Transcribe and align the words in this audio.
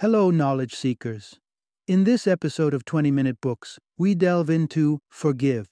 Hello, 0.00 0.32
knowledge 0.32 0.74
seekers. 0.74 1.38
In 1.86 2.02
this 2.02 2.26
episode 2.26 2.74
of 2.74 2.84
20 2.84 3.12
Minute 3.12 3.40
Books, 3.40 3.78
we 3.96 4.16
delve 4.16 4.50
into 4.50 4.98
Forgive, 5.08 5.68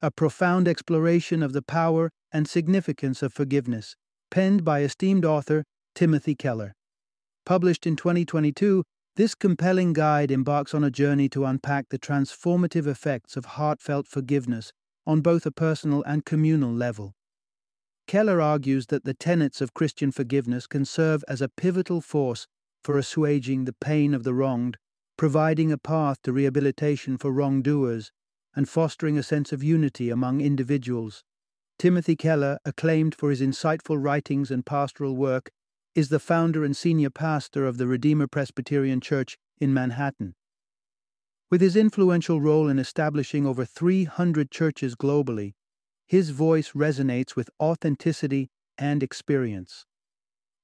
a 0.00 0.12
profound 0.12 0.68
exploration 0.68 1.42
of 1.42 1.52
the 1.52 1.60
power 1.60 2.12
and 2.30 2.46
significance 2.46 3.20
of 3.20 3.32
forgiveness, 3.32 3.96
penned 4.30 4.64
by 4.64 4.82
esteemed 4.82 5.24
author 5.24 5.64
Timothy 5.96 6.36
Keller. 6.36 6.76
Published 7.44 7.84
in 7.84 7.96
2022, 7.96 8.84
this 9.16 9.34
compelling 9.34 9.92
guide 9.92 10.30
embarks 10.30 10.72
on 10.72 10.84
a 10.84 10.90
journey 10.90 11.28
to 11.30 11.44
unpack 11.44 11.86
the 11.88 11.98
transformative 11.98 12.86
effects 12.86 13.36
of 13.36 13.44
heartfelt 13.44 14.06
forgiveness 14.06 14.70
on 15.04 15.20
both 15.20 15.44
a 15.44 15.50
personal 15.50 16.04
and 16.04 16.24
communal 16.24 16.72
level. 16.72 17.12
Keller 18.06 18.40
argues 18.40 18.86
that 18.86 19.02
the 19.02 19.14
tenets 19.14 19.60
of 19.60 19.74
Christian 19.74 20.12
forgiveness 20.12 20.68
can 20.68 20.84
serve 20.84 21.24
as 21.26 21.42
a 21.42 21.48
pivotal 21.48 22.00
force 22.00 22.46
for 22.82 22.98
assuaging 22.98 23.64
the 23.64 23.72
pain 23.72 24.14
of 24.14 24.24
the 24.24 24.34
wronged, 24.34 24.76
providing 25.16 25.72
a 25.72 25.78
path 25.78 26.18
to 26.22 26.32
rehabilitation 26.32 27.18
for 27.18 27.32
wrongdoers, 27.32 28.12
and 28.54 28.68
fostering 28.68 29.18
a 29.18 29.22
sense 29.22 29.52
of 29.52 29.62
unity 29.62 30.10
among 30.10 30.40
individuals. 30.40 31.22
Timothy 31.78 32.16
Keller, 32.16 32.58
acclaimed 32.64 33.14
for 33.14 33.30
his 33.30 33.40
insightful 33.40 34.02
writings 34.02 34.50
and 34.50 34.66
pastoral 34.66 35.16
work, 35.16 35.50
is 35.94 36.08
the 36.08 36.18
founder 36.18 36.64
and 36.64 36.76
senior 36.76 37.10
pastor 37.10 37.66
of 37.66 37.78
the 37.78 37.86
Redeemer 37.86 38.26
Presbyterian 38.26 39.00
Church 39.00 39.36
in 39.60 39.72
Manhattan. 39.74 40.34
With 41.50 41.60
his 41.60 41.76
influential 41.76 42.40
role 42.40 42.68
in 42.68 42.78
establishing 42.78 43.46
over 43.46 43.64
300 43.64 44.50
churches 44.50 44.94
globally, 44.94 45.54
his 46.06 46.30
voice 46.30 46.72
resonates 46.72 47.36
with 47.36 47.50
authenticity 47.60 48.50
and 48.76 49.02
experience. 49.02 49.84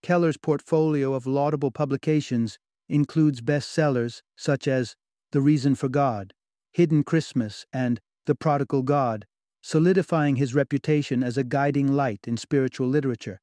Keller's 0.05 0.37
portfolio 0.37 1.15
of 1.15 1.27
laudable 1.27 1.71
publications 1.71 2.59
includes 2.91 3.41
bestsellers 3.41 4.21
such 4.37 4.69
as 4.69 4.97
The 5.33 5.41
Reason 5.41 5.75
for 5.75 5.89
God, 5.89 6.35
Hidden 6.73 7.05
Christmas, 7.05 7.65
and 7.73 8.03
The 8.27 8.35
Prodigal 8.35 8.83
God, 8.83 9.25
solidifying 9.63 10.37
his 10.37 10.55
reputation 10.55 11.23
as 11.25 11.39
a 11.39 11.43
guiding 11.43 11.91
light 11.91 12.21
in 12.27 12.37
spiritual 12.37 12.87
literature. 12.87 13.41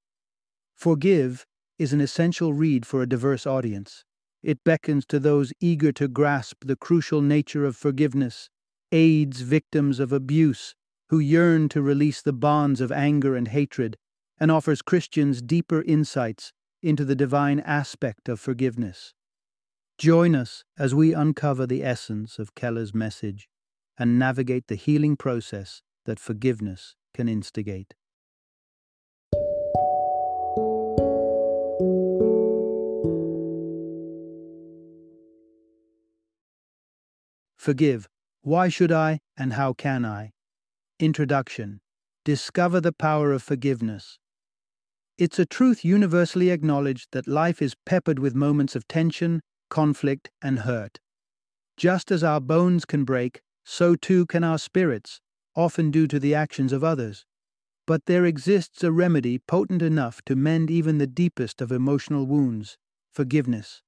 Forgive 0.76 1.48
is 1.80 1.94
an 1.94 2.00
essential 2.00 2.53
read 2.53 2.86
for 2.86 3.02
a 3.02 3.09
diverse 3.09 3.48
audience. 3.48 4.06
It 4.44 4.64
beckons 4.64 5.08
to 5.08 5.20
those 5.20 5.53
eager 5.59 5.92
to 5.94 6.08
grasp 6.08 6.64
the 6.64 6.75
crucial 6.75 7.23
nature 7.23 7.66
of 7.66 7.75
forgiveness, 7.75 8.52
aids 8.92 9.42
victims 9.42 10.00
of 10.00 10.14
abuse, 10.14 10.75
who 11.09 11.18
yearn 11.18 11.70
to 11.70 11.81
release 11.81 12.22
the 12.22 12.34
bonds 12.34 12.81
of 12.81 12.92
anger 12.92 13.36
and 13.36 13.48
hatred, 13.48 13.98
and 14.42 14.50
offers 14.50 14.81
Christians 14.81 15.39
deeper 15.39 15.84
insights 15.84 16.52
into 16.81 17.06
the 17.06 17.16
divine 17.16 17.59
aspect 17.59 18.28
of 18.28 18.39
forgiveness. 18.39 19.14
Join 20.00 20.36
us 20.36 20.64
as 20.80 20.95
we 20.95 21.14
uncover 21.14 21.67
the 21.67 21.84
essence 21.84 22.39
of 22.39 22.56
Keller's 22.56 22.92
message 22.92 23.47
and 24.00 24.17
navigate 24.17 24.66
the 24.66 24.73
healing 24.73 25.16
process 25.16 25.84
that 26.06 26.19
forgiveness 26.19 26.95
can 27.14 27.30
instigate. 27.30 27.94
Forgive. 37.59 38.09
Why 38.42 38.69
should 38.69 38.92
I 38.92 39.19
and 39.38 39.53
how 39.53 39.73
can 39.73 40.03
I? 40.03 40.31
Introduction 41.00 41.80
Discover 42.25 42.81
the 42.81 42.92
power 42.92 43.34
of 43.34 43.44
forgiveness. 43.44 44.17
It's 45.17 45.38
a 45.38 45.45
truth 45.45 45.86
universally 45.86 46.50
acknowledged 46.50 47.09
that 47.12 47.28
life 47.28 47.62
is 47.62 47.76
peppered 47.86 48.17
with 48.17 48.34
moments 48.34 48.76
of 48.76 48.88
tension, 48.88 49.42
conflict, 49.70 50.31
and 50.42 50.59
hurt. 50.59 51.00
Just 51.78 52.12
as 52.12 52.23
our 52.23 52.42
bones 52.42 52.86
can 52.86 53.03
break, 53.03 53.42
so 53.64 53.95
too 53.95 54.26
can 54.26 54.44
our 54.44 54.58
spirits, 54.58 55.22
often 55.56 55.92
due 55.92 56.08
to 56.08 56.20
the 56.20 56.34
actions 56.34 56.73
of 56.73 56.84
others. 56.84 57.26
But 57.85 58.06
there 58.06 58.25
exists 58.25 58.84
a 58.84 58.91
remedy 58.91 59.38
potent 59.38 59.81
enough 59.81 60.22
to 60.25 60.35
mend 60.35 60.72
even 60.72 60.97
the 60.97 61.08
deepest 61.08 61.62
of 61.62 61.72
emotional 61.72 62.25
wounds 62.25 62.78
forgiveness. 63.12 63.81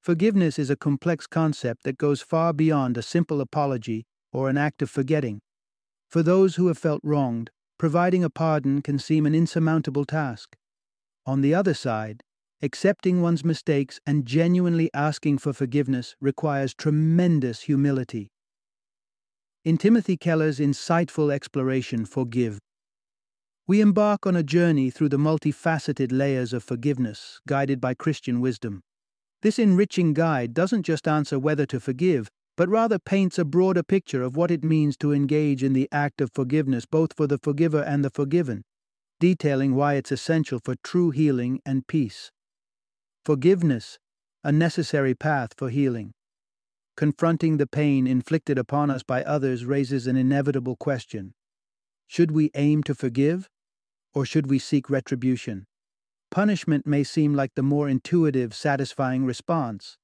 Forgiveness 0.00 0.58
is 0.58 0.70
a 0.70 0.76
complex 0.76 1.26
concept 1.26 1.82
that 1.84 1.98
goes 1.98 2.22
far 2.22 2.52
beyond 2.52 2.96
a 2.96 3.02
simple 3.02 3.40
apology 3.40 4.06
or 4.32 4.48
an 4.48 4.56
act 4.58 4.82
of 4.82 4.90
forgetting. 4.90 5.40
For 6.08 6.22
those 6.22 6.56
who 6.56 6.68
have 6.68 6.78
felt 6.78 7.00
wronged, 7.02 7.50
providing 7.78 8.22
a 8.22 8.30
pardon 8.30 8.82
can 8.82 8.98
seem 8.98 9.26
an 9.26 9.34
insurmountable 9.34 10.04
task. 10.04 10.56
On 11.28 11.42
the 11.42 11.54
other 11.54 11.74
side, 11.74 12.22
accepting 12.62 13.20
one's 13.20 13.44
mistakes 13.44 14.00
and 14.06 14.24
genuinely 14.24 14.88
asking 14.94 15.36
for 15.36 15.52
forgiveness 15.52 16.16
requires 16.22 16.72
tremendous 16.72 17.60
humility. 17.60 18.30
In 19.62 19.76
Timothy 19.76 20.16
Keller's 20.16 20.58
insightful 20.58 21.30
exploration, 21.30 22.06
Forgive, 22.06 22.58
we 23.66 23.82
embark 23.82 24.26
on 24.26 24.36
a 24.36 24.42
journey 24.42 24.88
through 24.88 25.10
the 25.10 25.18
multifaceted 25.18 26.12
layers 26.12 26.54
of 26.54 26.64
forgiveness, 26.64 27.40
guided 27.46 27.78
by 27.78 27.92
Christian 27.92 28.40
wisdom. 28.40 28.80
This 29.42 29.58
enriching 29.58 30.14
guide 30.14 30.54
doesn't 30.54 30.84
just 30.84 31.06
answer 31.06 31.38
whether 31.38 31.66
to 31.66 31.78
forgive, 31.78 32.28
but 32.56 32.70
rather 32.70 32.98
paints 32.98 33.38
a 33.38 33.44
broader 33.44 33.82
picture 33.82 34.22
of 34.22 34.34
what 34.34 34.50
it 34.50 34.64
means 34.64 34.96
to 34.96 35.12
engage 35.12 35.62
in 35.62 35.74
the 35.74 35.90
act 35.92 36.22
of 36.22 36.32
forgiveness 36.32 36.86
both 36.86 37.12
for 37.14 37.26
the 37.26 37.36
forgiver 37.36 37.82
and 37.82 38.02
the 38.02 38.08
forgiven, 38.08 38.62
detailing 39.20 39.74
why 39.74 39.94
it's 39.94 40.12
essential 40.12 40.60
for 40.62 40.74
true 40.82 41.10
healing 41.10 41.60
and 41.66 41.86
peace. 41.86 42.30
Forgiveness, 43.24 43.98
a 44.44 44.52
necessary 44.52 45.14
path 45.14 45.50
for 45.56 45.70
healing. 45.70 46.12
Confronting 46.96 47.56
the 47.56 47.66
pain 47.66 48.06
inflicted 48.06 48.58
upon 48.58 48.90
us 48.90 49.02
by 49.02 49.22
others 49.22 49.64
raises 49.64 50.06
an 50.06 50.16
inevitable 50.16 50.76
question 50.76 51.34
Should 52.06 52.30
we 52.30 52.50
aim 52.54 52.82
to 52.84 52.94
forgive, 52.94 53.48
or 54.14 54.24
should 54.24 54.48
we 54.48 54.58
seek 54.58 54.90
retribution? 54.90 55.66
Punishment 56.30 56.86
may 56.86 57.04
seem 57.04 57.34
like 57.34 57.54
the 57.54 57.62
more 57.62 57.88
intuitive, 57.88 58.54
satisfying 58.54 59.24
response. 59.24 59.96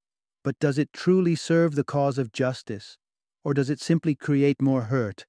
But 0.43 0.59
does 0.59 0.79
it 0.79 0.93
truly 0.93 1.35
serve 1.35 1.75
the 1.75 1.85
cause 1.85 2.19
of 2.19 2.33
justice, 2.33 2.97
or 3.43 3.55
does 3.55 3.71
it 3.71 3.81
simply 3.81 4.15
create 4.15 4.61
more 4.61 4.83
hurt? 4.83 5.27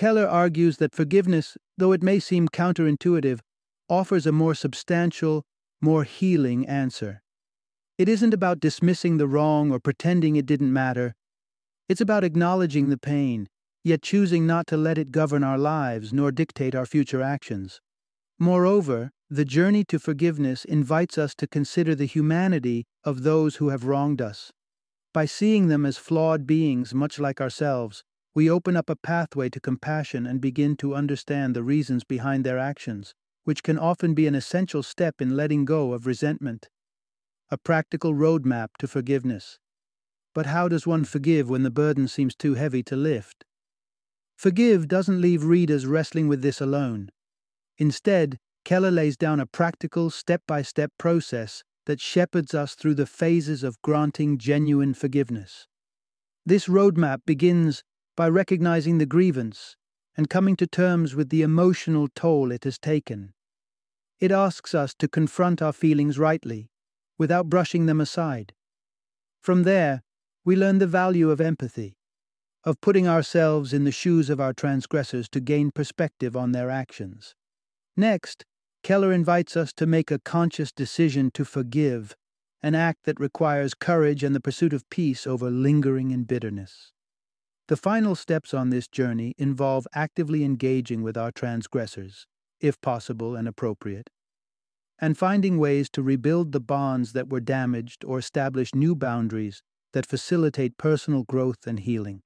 Keller 0.00 0.26
argues 0.26 0.78
that 0.78 0.94
forgiveness, 0.94 1.58
though 1.76 1.92
it 1.92 2.02
may 2.02 2.18
seem 2.18 2.48
counterintuitive, 2.48 3.40
offers 3.86 4.24
a 4.24 4.32
more 4.32 4.54
substantial, 4.54 5.44
more 5.82 6.04
healing 6.04 6.66
answer. 6.66 7.20
It 7.98 8.08
isn't 8.08 8.32
about 8.32 8.60
dismissing 8.60 9.18
the 9.18 9.26
wrong 9.26 9.70
or 9.70 9.78
pretending 9.78 10.36
it 10.36 10.46
didn't 10.46 10.72
matter. 10.72 11.14
It's 11.86 12.00
about 12.00 12.24
acknowledging 12.24 12.88
the 12.88 12.96
pain, 12.96 13.50
yet 13.84 14.00
choosing 14.00 14.46
not 14.46 14.66
to 14.68 14.78
let 14.78 14.96
it 14.96 15.12
govern 15.12 15.44
our 15.44 15.58
lives 15.58 16.14
nor 16.14 16.32
dictate 16.32 16.74
our 16.74 16.86
future 16.86 17.20
actions. 17.20 17.82
Moreover, 18.38 19.10
the 19.28 19.44
journey 19.44 19.84
to 19.84 19.98
forgiveness 19.98 20.64
invites 20.64 21.18
us 21.18 21.34
to 21.34 21.46
consider 21.46 21.94
the 21.94 22.06
humanity 22.06 22.86
of 23.04 23.22
those 23.22 23.56
who 23.56 23.68
have 23.68 23.84
wronged 23.84 24.22
us. 24.22 24.50
By 25.12 25.26
seeing 25.26 25.68
them 25.68 25.84
as 25.84 25.98
flawed 25.98 26.46
beings 26.46 26.94
much 26.94 27.18
like 27.18 27.38
ourselves, 27.38 28.02
we 28.34 28.48
open 28.48 28.76
up 28.76 28.88
a 28.88 28.96
pathway 28.96 29.48
to 29.48 29.60
compassion 29.60 30.26
and 30.26 30.40
begin 30.40 30.76
to 30.76 30.94
understand 30.94 31.54
the 31.54 31.62
reasons 31.62 32.04
behind 32.04 32.44
their 32.44 32.58
actions, 32.58 33.14
which 33.44 33.62
can 33.62 33.78
often 33.78 34.14
be 34.14 34.26
an 34.26 34.34
essential 34.34 34.82
step 34.82 35.20
in 35.20 35.36
letting 35.36 35.64
go 35.64 35.92
of 35.92 36.06
resentment. 36.06 36.68
A 37.50 37.58
practical 37.58 38.14
roadmap 38.14 38.68
to 38.78 38.86
forgiveness. 38.86 39.58
But 40.34 40.46
how 40.46 40.68
does 40.68 40.86
one 40.86 41.04
forgive 41.04 41.50
when 41.50 41.64
the 41.64 41.70
burden 41.70 42.06
seems 42.06 42.36
too 42.36 42.54
heavy 42.54 42.82
to 42.84 42.94
lift? 42.94 43.44
Forgive 44.36 44.86
doesn't 44.86 45.20
leave 45.20 45.44
readers 45.44 45.86
wrestling 45.86 46.28
with 46.28 46.42
this 46.42 46.60
alone. 46.60 47.10
Instead, 47.78 48.38
Keller 48.64 48.90
lays 48.90 49.16
down 49.16 49.40
a 49.40 49.46
practical, 49.46 50.10
step 50.10 50.42
by 50.46 50.62
step 50.62 50.92
process 50.98 51.64
that 51.86 52.00
shepherds 52.00 52.54
us 52.54 52.74
through 52.74 52.94
the 52.94 53.06
phases 53.06 53.64
of 53.64 53.82
granting 53.82 54.38
genuine 54.38 54.94
forgiveness. 54.94 55.66
This 56.46 56.68
roadmap 56.68 57.22
begins 57.26 57.82
by 58.20 58.28
recognizing 58.28 58.98
the 58.98 59.06
grievance 59.06 59.76
and 60.14 60.28
coming 60.28 60.54
to 60.54 60.66
terms 60.66 61.14
with 61.14 61.30
the 61.30 61.40
emotional 61.40 62.06
toll 62.14 62.52
it 62.52 62.64
has 62.64 62.78
taken. 62.78 63.32
It 64.18 64.30
asks 64.30 64.74
us 64.74 64.92
to 64.98 65.08
confront 65.08 65.62
our 65.62 65.72
feelings 65.72 66.18
rightly, 66.18 66.68
without 67.16 67.48
brushing 67.48 67.86
them 67.86 67.98
aside. 67.98 68.52
From 69.40 69.62
there, 69.62 70.02
we 70.44 70.54
learn 70.54 70.80
the 70.80 70.86
value 70.86 71.30
of 71.30 71.40
empathy, 71.40 71.96
of 72.62 72.78
putting 72.82 73.08
ourselves 73.08 73.72
in 73.72 73.84
the 73.84 73.90
shoes 73.90 74.28
of 74.28 74.38
our 74.38 74.52
transgressors 74.52 75.26
to 75.30 75.40
gain 75.40 75.70
perspective 75.70 76.36
on 76.36 76.52
their 76.52 76.68
actions. 76.68 77.34
Next, 77.96 78.44
Keller 78.82 79.14
invites 79.14 79.56
us 79.56 79.72
to 79.78 79.86
make 79.86 80.10
a 80.10 80.18
conscious 80.18 80.72
decision 80.72 81.30
to 81.32 81.46
forgive, 81.46 82.14
an 82.62 82.74
act 82.74 83.04
that 83.04 83.18
requires 83.18 83.72
courage 83.72 84.22
and 84.22 84.34
the 84.34 84.40
pursuit 84.40 84.74
of 84.74 84.90
peace 84.90 85.26
over 85.26 85.50
lingering 85.50 86.10
in 86.10 86.24
bitterness. 86.24 86.92
The 87.70 87.76
final 87.76 88.16
steps 88.16 88.52
on 88.52 88.70
this 88.70 88.88
journey 88.88 89.32
involve 89.38 89.86
actively 89.94 90.42
engaging 90.42 91.04
with 91.04 91.16
our 91.16 91.30
transgressors, 91.30 92.26
if 92.58 92.80
possible 92.80 93.36
and 93.36 93.46
appropriate. 93.46 94.10
and 95.00 95.16
finding 95.16 95.56
ways 95.56 95.88
to 95.90 96.02
rebuild 96.02 96.50
the 96.50 96.58
bonds 96.58 97.12
that 97.12 97.28
were 97.28 97.38
damaged 97.38 98.04
or 98.04 98.18
establish 98.18 98.74
new 98.74 98.96
boundaries 98.96 99.62
that 99.92 100.04
facilitate 100.04 100.78
personal 100.78 101.22
growth 101.22 101.64
and 101.64 101.78
healing. 101.78 102.22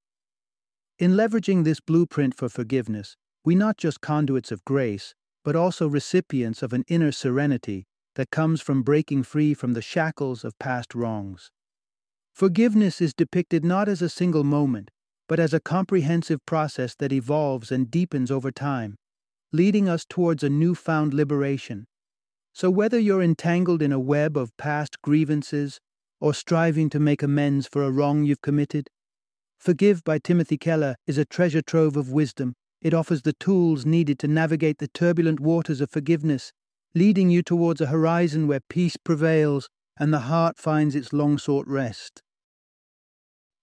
In 0.99 1.11
leveraging 1.11 1.65
this 1.65 1.79
blueprint 1.79 2.35
for 2.35 2.49
forgiveness, 2.49 3.15
we 3.45 3.55
not 3.55 3.77
just 3.77 4.01
conduits 4.01 4.51
of 4.51 4.65
grace, 4.65 5.15
but 5.45 5.55
also 5.55 5.87
recipients 5.87 6.63
of 6.63 6.73
an 6.73 6.85
inner 6.89 7.13
serenity 7.13 7.85
that 8.15 8.31
comes 8.31 8.63
from 8.63 8.83
breaking 8.83 9.25
free 9.25 9.53
from 9.53 9.75
the 9.75 9.83
shackles 9.83 10.43
of 10.43 10.59
past 10.59 10.95
wrongs. 10.95 11.51
Forgiveness 12.33 13.03
is 13.03 13.13
depicted 13.13 13.63
not 13.63 13.91
as 13.91 14.01
a 14.01 14.09
single 14.09 14.43
moment, 14.43 14.91
but 15.29 15.41
as 15.41 15.55
a 15.55 15.61
comprehensive 15.61 16.45
process 16.47 16.95
that 16.97 17.13
evolves 17.13 17.73
and 17.73 17.91
deepens 17.91 18.31
over 18.31 18.51
time, 18.51 18.97
leading 19.53 19.89
us 19.89 20.05
towards 20.09 20.43
a 20.43 20.51
newfound 20.51 21.15
liberation. 21.15 21.87
So, 22.53 22.71
whether 22.71 22.99
you're 22.99 23.23
entangled 23.23 23.83
in 23.83 23.93
a 23.93 23.99
web 23.99 24.37
of 24.37 24.57
past 24.57 25.01
grievances 25.03 25.81
or 26.21 26.35
striving 26.35 26.91
to 26.91 27.01
make 27.01 27.23
amends 27.23 27.67
for 27.67 27.83
a 27.83 27.91
wrong 27.91 28.25
you've 28.25 28.43
committed, 28.43 28.89
Forgive 29.65 30.05
by 30.05 30.19
Timothy 30.19 30.59
Keller 30.59 30.95
is 31.07 31.17
a 31.17 31.25
treasure 31.25 31.63
trove 31.63 31.97
of 31.97 32.13
wisdom. 32.13 32.53
It 32.83 32.93
offers 32.93 33.23
the 33.23 33.33
tools 33.33 33.87
needed 33.87 34.19
to 34.19 34.29
navigate 34.29 34.77
the 34.77 34.89
turbulent 34.89 35.41
waters 35.41 35.81
of 35.81 35.91
forgiveness, 35.91 36.53
leading 36.95 37.31
you 37.31 37.43
towards 37.43 37.81
a 37.81 37.87
horizon 37.87 38.47
where 38.47 38.61
peace 38.69 38.99
prevails 38.99 39.71
and 39.99 40.13
the 40.13 40.29
heart 40.29 40.59
finds 40.59 40.95
its 40.95 41.15
long 41.15 41.39
sought 41.39 41.67
rest. 41.67 42.21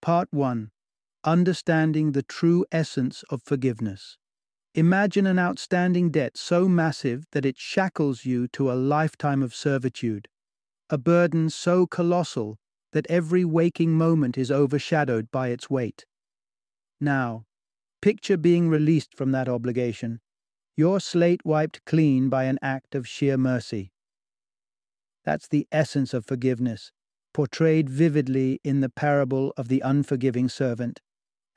Part 0.00 0.26
1 0.32 0.71
Understanding 1.24 2.10
the 2.10 2.24
True 2.24 2.66
Essence 2.72 3.22
of 3.30 3.42
Forgiveness. 3.44 4.18
Imagine 4.74 5.24
an 5.28 5.38
outstanding 5.38 6.10
debt 6.10 6.36
so 6.36 6.66
massive 6.66 7.26
that 7.30 7.46
it 7.46 7.56
shackles 7.56 8.24
you 8.24 8.48
to 8.48 8.72
a 8.72 8.74
lifetime 8.74 9.40
of 9.40 9.54
servitude, 9.54 10.26
a 10.90 10.98
burden 10.98 11.48
so 11.48 11.86
colossal 11.86 12.58
that 12.90 13.06
every 13.08 13.44
waking 13.44 13.92
moment 13.92 14.36
is 14.36 14.50
overshadowed 14.50 15.30
by 15.30 15.50
its 15.50 15.70
weight. 15.70 16.06
Now, 17.00 17.44
picture 18.00 18.36
being 18.36 18.68
released 18.68 19.14
from 19.14 19.30
that 19.30 19.48
obligation, 19.48 20.18
your 20.76 20.98
slate 20.98 21.44
wiped 21.44 21.84
clean 21.84 22.30
by 22.30 22.44
an 22.44 22.58
act 22.60 22.96
of 22.96 23.06
sheer 23.06 23.38
mercy. 23.38 23.92
That's 25.24 25.46
the 25.46 25.68
essence 25.70 26.12
of 26.14 26.24
forgiveness, 26.24 26.90
portrayed 27.32 27.88
vividly 27.88 28.58
in 28.64 28.80
the 28.80 28.90
parable 28.90 29.52
of 29.56 29.68
the 29.68 29.82
unforgiving 29.82 30.48
servant, 30.48 31.00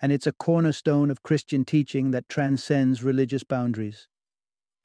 and 0.02 0.12
it's 0.12 0.28
a 0.28 0.34
cornerstone 0.34 1.10
of 1.10 1.24
Christian 1.24 1.66
teaching 1.66 2.12
that 2.12 2.30
transcends 2.30 3.04
religious 3.04 3.44
boundaries. 3.44 4.08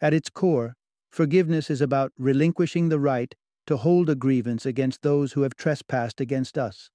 At 0.01 0.15
its 0.15 0.31
core, 0.31 0.75
forgiveness 1.11 1.71
is 1.71 1.81
about 1.81 2.13
relinquishing 2.17 2.89
the 2.89 3.01
right 3.01 3.35
to 3.67 3.77
hold 3.77 4.09
a 4.09 4.15
grievance 4.15 4.65
against 4.65 5.03
those 5.03 5.33
who 5.33 5.43
have 5.43 5.57
trespassed 5.57 6.21
against 6.21 6.57
us. 6.57 6.91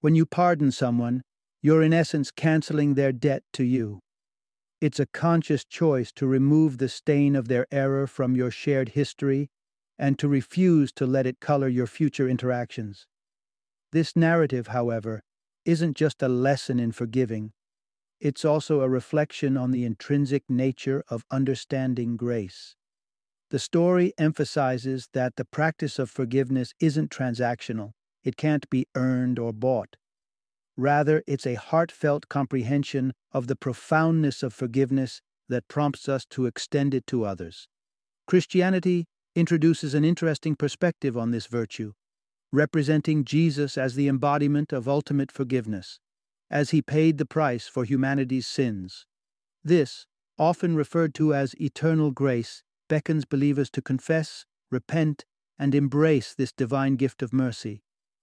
When 0.00 0.14
you 0.14 0.26
pardon 0.26 0.72
someone, 0.72 1.22
you're 1.62 1.82
in 1.82 1.92
essence 1.92 2.30
canceling 2.30 2.94
their 2.94 3.12
debt 3.12 3.42
to 3.54 3.64
you. 3.64 4.00
It's 4.80 5.00
a 5.00 5.06
conscious 5.06 5.64
choice 5.64 6.12
to 6.12 6.26
remove 6.26 6.78
the 6.78 6.88
stain 6.88 7.34
of 7.34 7.48
their 7.48 7.66
error 7.70 8.06
from 8.06 8.36
your 8.36 8.50
shared 8.50 8.90
history 8.90 9.48
and 9.98 10.18
to 10.18 10.28
refuse 10.28 10.92
to 10.92 11.06
let 11.06 11.26
it 11.26 11.40
color 11.40 11.68
your 11.68 11.86
future 11.86 12.28
interactions. 12.28 13.06
This 13.92 14.14
narrative, 14.14 14.68
however, 14.68 15.22
isn't 15.66 15.96
just 15.96 16.22
a 16.22 16.28
lesson 16.28 16.80
in 16.80 16.92
forgiving, 16.92 17.52
it's 18.20 18.44
also 18.44 18.80
a 18.80 18.88
reflection 18.88 19.56
on 19.58 19.72
the 19.72 19.84
intrinsic 19.84 20.44
nature 20.48 21.04
of 21.08 21.26
understanding 21.30 22.16
grace. 22.16 22.76
The 23.50 23.58
story 23.58 24.14
emphasizes 24.16 25.08
that 25.12 25.36
the 25.36 25.44
practice 25.44 25.98
of 25.98 26.10
forgiveness 26.10 26.72
isn't 26.80 27.10
transactional, 27.10 27.92
it 28.24 28.36
can't 28.36 28.68
be 28.70 28.86
earned 28.94 29.38
or 29.38 29.52
bought. 29.52 29.96
Rather, 30.76 31.22
it's 31.26 31.46
a 31.46 31.54
heartfelt 31.54 32.28
comprehension 32.28 33.12
of 33.32 33.46
the 33.46 33.56
profoundness 33.56 34.42
of 34.42 34.52
forgiveness 34.52 35.20
that 35.48 35.68
prompts 35.68 36.08
us 36.08 36.24
to 36.26 36.46
extend 36.46 36.94
it 36.94 37.06
to 37.06 37.24
others. 37.24 37.68
Christianity 38.26 39.06
introduces 39.34 39.94
an 39.94 40.04
interesting 40.04 40.56
perspective 40.56 41.16
on 41.16 41.30
this 41.30 41.46
virtue, 41.46 41.92
representing 42.52 43.24
Jesus 43.24 43.76
as 43.76 43.94
the 43.94 44.08
embodiment 44.08 44.72
of 44.72 44.88
ultimate 44.88 45.32
forgiveness, 45.32 45.98
as 46.50 46.70
he 46.70 46.82
paid 46.82 47.18
the 47.18 47.26
price 47.26 47.66
for 47.68 47.84
humanity's 47.84 48.46
sins. 48.46 49.06
This, 49.64 50.06
often 50.38 50.76
referred 50.76 51.14
to 51.14 51.34
as 51.34 51.54
eternal 51.60 52.10
grace, 52.10 52.62
beckons 52.88 53.24
believers 53.24 53.70
to 53.70 53.82
confess, 53.82 54.46
repent, 54.70 55.24
and 55.58 55.74
embrace 55.74 56.34
this 56.34 56.52
divine 56.52 56.96
gift 56.96 57.22
of 57.22 57.32
mercy. 57.32 57.82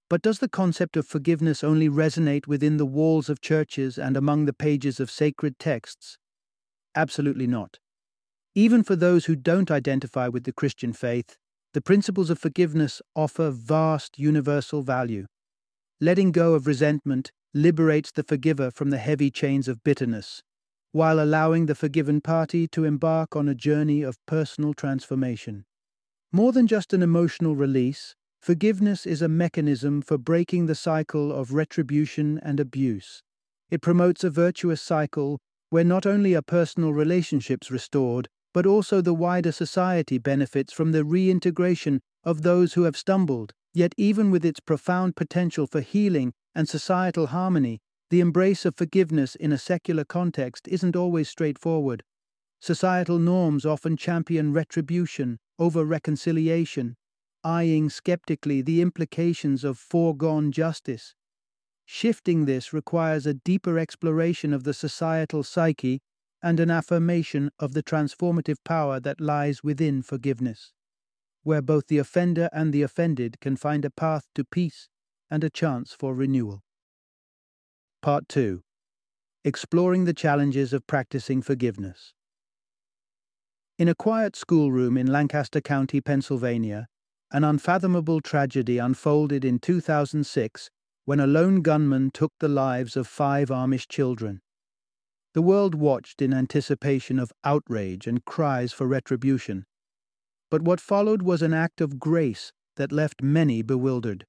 But 0.10 0.22
does 0.22 0.40
the 0.40 0.50
concept 0.50 0.96
of 0.96 1.08
forgiveness 1.08 1.64
only 1.64 1.90
resonate 1.90 2.48
within 2.48 2.78
the 2.78 2.86
walls 2.86 3.30
of 3.30 3.42
churches 3.42 3.98
and 3.98 4.16
among 4.16 4.46
the 4.46 4.54
pages 4.54 5.00
of 5.00 5.10
sacred 5.10 5.58
texts? 5.58 6.18
Absolutely 6.96 7.48
not. 7.48 7.80
Even 8.54 8.84
for 8.84 8.96
those 8.96 9.25
who 9.25 9.36
don't 9.36 9.72
identify 9.72 10.28
with 10.28 10.44
the 10.44 10.54
Christian 10.54 10.94
faith, 10.94 11.38
the 11.74 11.81
principles 11.81 12.30
of 12.30 12.38
forgiveness 12.38 13.02
offer 13.16 13.50
vast 13.50 14.20
universal 14.20 14.84
value. 14.84 15.25
Letting 16.00 16.31
go 16.31 16.54
of 16.54 16.68
resentment 16.68 17.31
liberates 17.54 18.12
the 18.12 18.24
forgiver 18.24 18.70
from 18.70 18.92
the 18.92 18.98
heavy 18.98 19.31
chains 19.31 19.68
of 19.68 19.84
bitterness, 19.84 20.44
while 20.92 21.20
allowing 21.20 21.66
the 21.66 21.75
forgiven 21.75 22.22
party 22.22 22.68
to 22.68 22.86
embark 22.86 23.36
on 23.36 23.48
a 23.48 23.56
journey 23.56 24.04
of 24.04 24.24
personal 24.28 24.74
transformation. 24.75 25.66
More 26.31 26.52
than 26.52 26.68
just 26.68 26.94
an 26.94 27.02
emotional 27.02 27.56
release, 27.56 28.16
forgiveness 28.40 29.06
is 29.06 29.22
a 29.22 29.28
mechanism 29.28 30.02
for 30.02 30.18
breaking 30.18 30.68
the 30.68 30.75
cycle 30.75 31.31
of 31.31 31.54
retribution 31.54 32.40
and 32.44 32.60
abuse. 32.60 33.24
It 33.72 33.81
promotes 33.81 34.24
a 34.24 34.30
virtuous 34.30 34.81
cycle 34.81 35.40
where 35.72 35.84
not 35.84 36.06
only 36.06 36.36
are 36.36 36.44
personal 36.44 36.94
relationships 36.94 37.72
restored, 37.72 38.28
but 38.53 38.65
also 38.65 39.01
the 39.01 39.13
wider 39.13 39.51
society 39.51 40.17
benefits 40.17 40.71
from 40.71 40.91
the 40.91 41.03
reintegration 41.03 42.00
of 42.23 42.44
those 42.44 42.73
who 42.73 42.83
have 42.83 42.95
stumbled. 42.95 43.53
Yet, 43.73 43.94
even 43.97 44.29
with 44.29 44.45
its 44.45 44.59
profound 44.59 45.15
potential 45.15 45.65
for 45.65 45.81
healing 45.81 46.33
and 46.53 46.69
societal 46.69 47.27
harmony, 47.27 47.81
the 48.11 48.19
embrace 48.19 48.65
of 48.65 48.75
forgiveness 48.75 49.33
in 49.33 49.51
a 49.51 49.57
secular 49.57 50.05
context 50.05 50.67
isn't 50.67 50.95
always 50.95 51.27
straightforward. 51.27 52.03
Societal 52.61 53.17
norms 53.17 53.65
often 53.65 53.97
champion 53.97 54.53
retribution 54.53 55.39
over 55.57 55.83
reconciliation, 55.83 56.95
eyeing 57.44 57.89
skeptically 57.89 58.61
the 58.61 58.81
implications 58.81 59.63
of 59.63 59.77
foregone 59.77 60.51
justice. 60.51 61.15
Shifting 61.85 62.45
this 62.45 62.72
requires 62.72 63.25
a 63.25 63.33
deeper 63.33 63.77
exploration 63.77 64.53
of 64.53 64.63
the 64.63 64.74
societal 64.74 65.43
psyche 65.43 66.00
and 66.43 66.59
an 66.59 66.69
affirmation 66.69 67.50
of 67.57 67.73
the 67.73 67.81
transformative 67.81 68.57
power 68.65 69.00
that 69.00 69.21
lies 69.21 69.63
within 69.63 70.03
forgiveness, 70.03 70.73
where 71.41 71.62
both 71.62 71.88
the 71.88 71.97
offender 71.97 72.50
and 72.51 72.73
the 72.73 72.81
offended 72.81 73.39
can 73.39 73.55
find 73.55 73.85
a 73.85 73.89
path 73.89 74.27
to 74.35 74.43
peace 74.43 74.89
and 75.31 75.43
a 75.43 75.50
chance 75.50 75.93
for 75.93 76.13
renewal. 76.13 76.62
Part 78.01 78.27
2 78.27 78.62
Exploring 79.45 80.03
the 80.03 80.13
Challenges 80.13 80.73
of 80.73 80.85
Practicing 80.85 81.41
Forgiveness. 81.41 82.13
In 83.79 83.88
a 83.88 83.95
quiet 83.95 84.35
schoolroom 84.35 84.97
in 84.97 85.07
Lancaster 85.07 85.59
County, 85.59 86.00
Pennsylvania, 86.00 86.88
an 87.31 87.43
unfathomable 87.43 88.21
tragedy 88.21 88.77
unfolded 88.77 89.43
in 89.43 89.57
2006 89.57 90.69
when 91.05 91.19
a 91.19 91.27
lone 91.27 91.62
gunman 91.62 92.12
took 92.12 92.31
the 92.39 92.47
lives 92.47 92.95
of 92.95 93.07
five 93.07 93.50
Amish 93.50 93.88
children. 93.88 94.41
The 95.34 95.42
world 95.42 95.74
watched 95.74 96.22
in 96.22 96.32
anticipation 96.32 97.18
of 97.18 97.34
outrage 97.44 98.06
and 98.06 98.24
cries 98.24 98.72
for 98.72 98.86
retribution. 98.86 99.66
But 100.52 100.62
what 100.62 100.80
followed 100.80 101.24
was 101.24 101.42
an 101.42 101.54
act 101.54 101.82
of 101.82 102.00
grace 102.00 102.54
that 102.75 102.92
left 102.92 103.24
many 103.24 103.63
bewildered. 103.63 104.28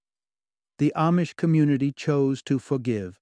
The 0.79 0.93
Amish 0.97 1.37
community 1.37 1.93
chose 1.93 2.43
to 2.45 2.59
forgive. 2.59 3.21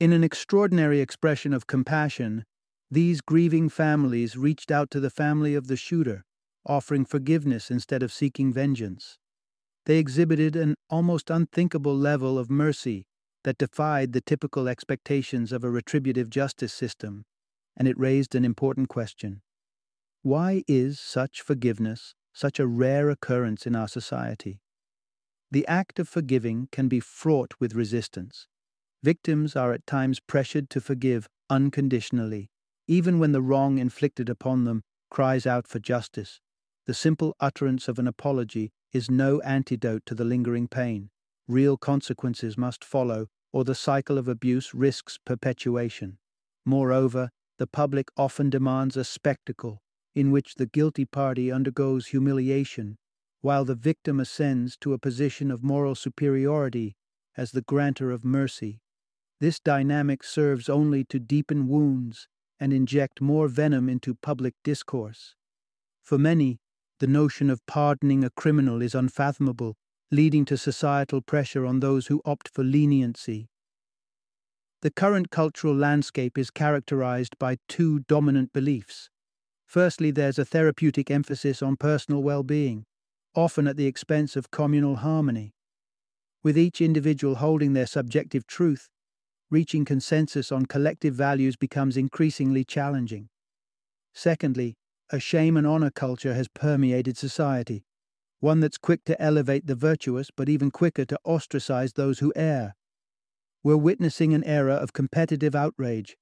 In 0.00 0.12
an 0.12 0.24
extraordinary 0.24 1.00
expression 1.00 1.54
of 1.54 1.68
compassion, 1.68 2.44
these 2.90 3.20
grieving 3.20 3.68
families 3.68 4.36
reached 4.36 4.72
out 4.72 4.90
to 4.90 5.00
the 5.00 5.10
family 5.10 5.54
of 5.54 5.68
the 5.68 5.76
shooter, 5.76 6.24
offering 6.66 7.04
forgiveness 7.04 7.70
instead 7.70 8.02
of 8.02 8.12
seeking 8.12 8.52
vengeance. 8.52 9.18
They 9.86 9.98
exhibited 9.98 10.56
an 10.56 10.74
almost 10.90 11.30
unthinkable 11.30 11.96
level 11.96 12.38
of 12.38 12.50
mercy 12.50 13.06
that 13.44 13.58
defied 13.58 14.12
the 14.12 14.20
typical 14.20 14.68
expectations 14.68 15.52
of 15.52 15.64
a 15.64 15.70
retributive 15.70 16.28
justice 16.28 16.72
system, 16.72 17.24
and 17.76 17.88
it 17.88 17.98
raised 17.98 18.34
an 18.34 18.44
important 18.44 18.88
question. 18.88 19.42
Why 20.22 20.64
is 20.66 20.98
such 20.98 21.40
forgiveness 21.42 22.14
such 22.32 22.58
a 22.58 22.66
rare 22.66 23.10
occurrence 23.10 23.66
in 23.66 23.76
our 23.76 23.88
society? 23.88 24.60
The 25.50 25.66
act 25.66 25.98
of 25.98 26.08
forgiving 26.08 26.68
can 26.72 26.88
be 26.88 26.98
fraught 26.98 27.54
with 27.60 27.74
resistance, 27.74 28.48
Victims 29.04 29.54
are 29.54 29.74
at 29.74 29.86
times 29.86 30.18
pressured 30.18 30.70
to 30.70 30.80
forgive 30.80 31.28
unconditionally, 31.50 32.48
even 32.86 33.18
when 33.18 33.32
the 33.32 33.42
wrong 33.42 33.76
inflicted 33.76 34.30
upon 34.30 34.64
them 34.64 34.82
cries 35.10 35.46
out 35.46 35.68
for 35.68 35.78
justice. 35.78 36.40
the 36.86 36.94
simple 36.94 37.36
utterance 37.38 37.86
of 37.86 37.98
an 37.98 38.08
apology 38.08 38.72
is 38.92 39.10
no 39.10 39.42
antidote 39.42 40.06
to 40.06 40.14
the 40.14 40.24
lingering 40.24 40.68
pain. 40.68 41.10
Real 41.46 41.76
consequences 41.76 42.56
must 42.56 42.84
follow, 42.84 43.28
or 43.52 43.64
the 43.64 43.74
cycle 43.74 44.18
of 44.18 44.28
abuse 44.28 44.74
risks 44.74 45.18
perpetuation. 45.24 46.18
Moreover, 46.64 47.30
the 47.58 47.66
public 47.66 48.08
often 48.16 48.50
demands 48.50 48.96
a 48.96 49.04
spectacle 49.04 49.82
in 50.14 50.30
which 50.30 50.54
the 50.54 50.66
guilty 50.66 51.04
party 51.04 51.50
undergoes 51.52 52.06
humiliation, 52.08 52.96
while 53.42 53.64
the 53.64 53.74
victim 53.74 54.20
ascends 54.20 54.76
to 54.78 54.92
a 54.92 54.98
position 54.98 55.50
of 55.50 55.62
moral 55.62 55.94
superiority 55.94 56.96
as 57.36 57.50
the 57.50 57.62
granter 57.62 58.10
of 58.10 58.24
mercy. 58.24 58.80
This 59.40 59.60
dynamic 59.60 60.22
serves 60.22 60.68
only 60.68 61.04
to 61.04 61.18
deepen 61.18 61.68
wounds 61.68 62.28
and 62.58 62.72
inject 62.72 63.20
more 63.20 63.48
venom 63.48 63.88
into 63.88 64.14
public 64.14 64.54
discourse. 64.62 65.34
For 66.02 66.16
many, 66.16 66.58
the 67.00 67.06
notion 67.06 67.50
of 67.50 67.66
pardoning 67.66 68.24
a 68.24 68.30
criminal 68.30 68.80
is 68.80 68.94
unfathomable, 68.94 69.76
leading 70.14 70.44
to 70.44 70.56
societal 70.56 71.20
pressure 71.20 71.66
on 71.66 71.80
those 71.80 72.06
who 72.06 72.22
opt 72.24 72.48
for 72.48 72.62
leniency. 72.62 73.48
The 74.82 74.90
current 74.90 75.30
cultural 75.30 75.74
landscape 75.74 76.38
is 76.38 76.50
characterized 76.50 77.38
by 77.38 77.56
two 77.68 78.00
dominant 78.00 78.52
beliefs. 78.52 79.10
Firstly, 79.66 80.10
there's 80.10 80.38
a 80.38 80.44
therapeutic 80.44 81.10
emphasis 81.10 81.62
on 81.62 81.76
personal 81.76 82.22
well 82.22 82.42
being, 82.42 82.84
often 83.34 83.66
at 83.66 83.76
the 83.76 83.86
expense 83.86 84.36
of 84.36 84.50
communal 84.50 84.96
harmony. 84.96 85.54
With 86.42 86.56
each 86.56 86.80
individual 86.80 87.36
holding 87.36 87.72
their 87.72 87.86
subjective 87.86 88.46
truth, 88.46 88.88
reaching 89.50 89.84
consensus 89.84 90.52
on 90.52 90.66
collective 90.66 91.14
values 91.14 91.56
becomes 91.56 91.96
increasingly 91.96 92.64
challenging. 92.64 93.28
Secondly, 94.12 94.74
a 95.10 95.18
shame 95.18 95.56
and 95.56 95.66
honor 95.66 95.90
culture 95.90 96.34
has 96.34 96.46
permeated 96.48 97.16
society, 97.16 97.84
one 98.44 98.60
that's 98.60 98.76
quick 98.76 99.02
to 99.06 99.20
elevate 99.20 99.66
the 99.66 99.74
virtuous 99.74 100.28
but 100.30 100.50
even 100.50 100.70
quicker 100.70 101.06
to 101.06 101.18
ostracize 101.24 101.94
those 101.94 102.18
who 102.18 102.30
err. 102.36 102.74
We're 103.62 103.78
witnessing 103.78 104.34
an 104.34 104.44
era 104.44 104.74
of 104.74 104.92
competitive 104.92 105.54
outrage, 105.54 106.18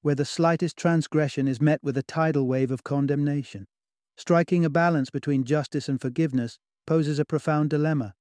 where 0.00 0.14
the 0.14 0.24
slightest 0.24 0.76
transgression 0.76 1.48
is 1.48 1.60
met 1.60 1.82
with 1.82 1.98
a 1.98 2.04
tidal 2.04 2.46
wave 2.46 2.70
of 2.70 2.84
condemnation. 2.84 3.66
Striking 4.16 4.64
a 4.64 4.70
balance 4.70 5.10
between 5.10 5.42
justice 5.42 5.88
and 5.88 6.00
forgiveness 6.00 6.60
poses 6.86 7.18
a 7.18 7.24
profound 7.24 7.70
dilemma. 7.70 8.14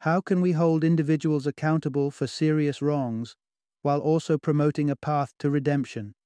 How 0.00 0.20
can 0.20 0.40
we 0.40 0.50
hold 0.50 0.82
individuals 0.82 1.46
accountable 1.46 2.10
for 2.10 2.26
serious 2.26 2.82
wrongs 2.82 3.36
while 3.82 4.00
also 4.00 4.36
promoting 4.38 4.90
a 4.90 4.96
path 4.96 5.34
to 5.38 5.50
redemption? 5.50 6.16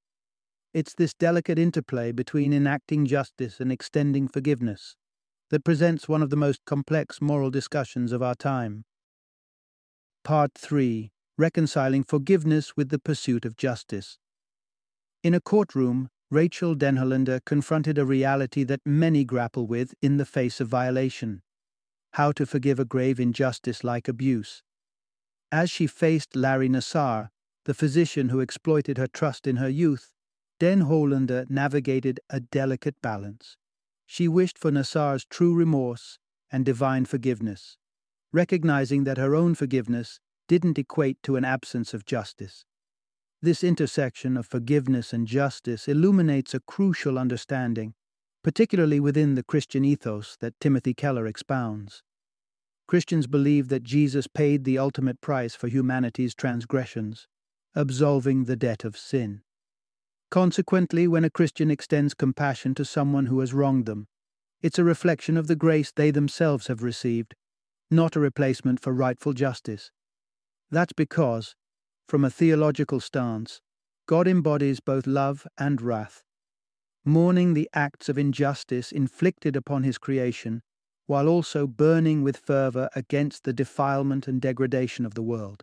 It's 0.73 0.95
this 0.95 1.13
delicate 1.13 1.59
interplay 1.59 2.13
between 2.13 2.55
enacting 2.55 3.05
justice 3.05 3.61
and 3.61 3.71
extending 3.71 4.27
forgiveness 4.27 4.97
that 5.53 5.63
presents 5.63 6.09
one 6.09 6.23
of 6.23 6.31
the 6.31 6.37
most 6.37 6.65
complex 6.65 7.21
moral 7.21 7.51
discussions 7.51 8.11
of 8.11 8.23
our 8.23 8.35
time. 8.35 8.85
Part 10.25 10.53
3 10.55 11.13
Reconciling 11.37 12.05
Forgiveness 12.05 12.77
with 12.77 12.89
the 12.89 12.99
Pursuit 12.99 13.45
of 13.45 13.57
Justice. 13.57 14.19
In 15.23 15.35
a 15.35 15.41
courtroom, 15.41 16.09
Rachel 16.31 16.75
Denhollander 16.75 17.45
confronted 17.45 17.99
a 17.99 18.07
reality 18.07 18.65
that 18.65 18.81
many 18.87 19.25
grapple 19.25 19.67
with 19.67 19.95
in 20.01 20.17
the 20.17 20.25
face 20.25 20.61
of 20.61 20.69
violation 20.69 21.43
how 22.15 22.31
to 22.31 22.45
forgive 22.45 22.79
a 22.79 22.85
grave 22.85 23.19
injustice 23.19 23.83
like 23.83 24.09
abuse. 24.09 24.63
As 25.51 25.71
she 25.71 25.87
faced 25.87 26.37
Larry 26.37 26.69
Nassar, 26.69 27.29
the 27.65 27.75
physician 27.75 28.29
who 28.29 28.41
exploited 28.41 28.99
her 28.99 29.07
trust 29.07 29.47
in 29.47 29.57
her 29.57 29.69
youth, 29.69 30.13
Denhollander 30.61 31.49
navigated 31.49 32.21
a 32.29 32.41
delicate 32.41 32.97
balance. 33.03 33.57
She 34.07 34.29
wished 34.29 34.59
for 34.59 34.71
Nassar's 34.71 35.25
true 35.25 35.55
remorse 35.55 36.19
and 36.51 36.65
divine 36.65 37.05
forgiveness, 37.05 37.77
recognizing 38.33 39.05
that 39.05 39.19
her 39.19 39.35
own 39.35 39.55
forgiveness 39.55 40.21
didn't 40.49 40.79
equate 40.79 41.23
to 41.23 41.37
an 41.37 41.45
absence 41.45 41.95
of 41.95 42.05
justice. 42.05 42.65
This 43.41 43.65
intersection 43.65 44.37
of 44.37 44.47
forgiveness 44.47 45.13
and 45.13 45.27
justice 45.27 45.89
illuminates 45.89 46.55
a 46.55 46.61
crucial 46.61 47.19
understanding, 47.19 47.95
particularly 48.43 49.01
within 49.01 49.35
the 49.35 49.43
Christian 49.43 49.85
ethos 49.85 50.37
that 50.41 50.59
Timothy 50.61 50.95
Keller 50.95 51.27
expounds. 51.27 52.03
Christians 52.87 53.27
believe 53.27 53.69
that 53.69 53.83
Jesus 53.83 54.27
paid 54.27 54.65
the 54.65 54.79
ultimate 54.79 55.21
price 55.21 55.55
for 55.55 55.69
humanity's 55.69 56.35
transgressions, 56.35 57.27
absolving 57.75 58.45
the 58.45 58.57
debt 58.57 58.85
of 58.85 58.99
sin. 58.99 59.43
Consequently, 60.33 61.07
when 61.07 61.27
a 61.27 61.31
Christian 61.31 61.71
extends 61.71 62.15
compassion 62.15 62.75
to 62.77 62.87
someone 62.87 63.27
who 63.27 63.41
has 63.41 63.53
wronged 63.53 63.85
them, 63.85 64.07
it's 64.63 64.79
a 64.79 64.83
reflection 64.83 65.37
of 65.37 65.47
the 65.47 65.55
grace 65.55 65.93
they 65.93 66.11
themselves 66.11 66.69
have 66.69 66.83
received, 66.83 67.35
not 67.91 68.17
a 68.17 68.21
replacement 68.21 68.81
for 68.81 68.95
rightful 68.95 69.35
justice. 69.35 69.93
That's 70.71 70.95
because, 70.95 71.55
from 72.09 72.25
a 72.25 72.31
theological 72.31 72.99
stance, 72.99 73.61
God 74.07 74.27
embodies 74.27 74.81
both 74.81 75.07
love 75.07 75.47
and 75.59 75.83
wrath, 75.83 76.23
mourning 77.05 77.53
the 77.53 77.69
acts 77.75 78.09
of 78.09 78.17
injustice 78.17 78.91
inflicted 78.91 79.55
upon 79.55 79.83
his 79.83 79.99
creation, 79.99 80.63
while 81.05 81.29
also 81.29 81.67
burning 81.67 82.23
with 82.23 82.39
fervour 82.39 82.89
against 82.97 83.45
the 83.45 83.53
defilement 83.53 84.27
and 84.27 84.41
degradation 84.41 85.05
of 85.05 85.13
the 85.13 85.23
world. 85.23 85.63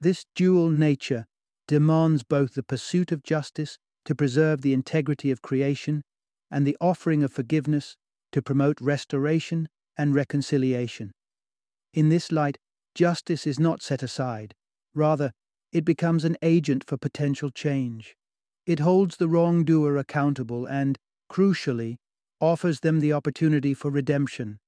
This 0.00 0.24
dual 0.36 0.70
nature 0.70 1.26
demands 1.72 2.22
both 2.22 2.52
the 2.52 2.62
pursuit 2.62 3.12
of 3.12 3.22
justice 3.22 3.78
to 4.04 4.14
preserve 4.14 4.60
the 4.60 4.74
integrity 4.74 5.30
of 5.30 5.40
creation 5.40 6.02
and 6.50 6.66
the 6.66 6.76
offering 6.82 7.22
of 7.22 7.32
forgiveness 7.32 7.96
to 8.30 8.42
promote 8.42 8.78
restoration 8.78 9.66
and 9.96 10.14
reconciliation. 10.14 11.12
In 11.94 12.10
this 12.10 12.30
light, 12.30 12.58
justice 12.94 13.46
is 13.46 13.58
not 13.58 13.80
set 13.80 14.02
aside. 14.02 14.52
Rather, 14.94 15.32
it 15.72 15.82
becomes 15.86 16.26
an 16.26 16.36
agent 16.42 16.84
for 16.86 16.98
potential 16.98 17.48
change. 17.48 18.16
It 18.66 18.80
holds 18.80 19.16
the 19.16 19.28
wrongdoer 19.28 19.96
accountable 19.96 20.66
and, 20.66 20.98
crucially, 21.30 21.96
offers 22.38 22.80
them 22.80 23.00
the 23.00 23.14
opportunity 23.14 23.72
for 23.72 23.90
redemption. 23.90 24.58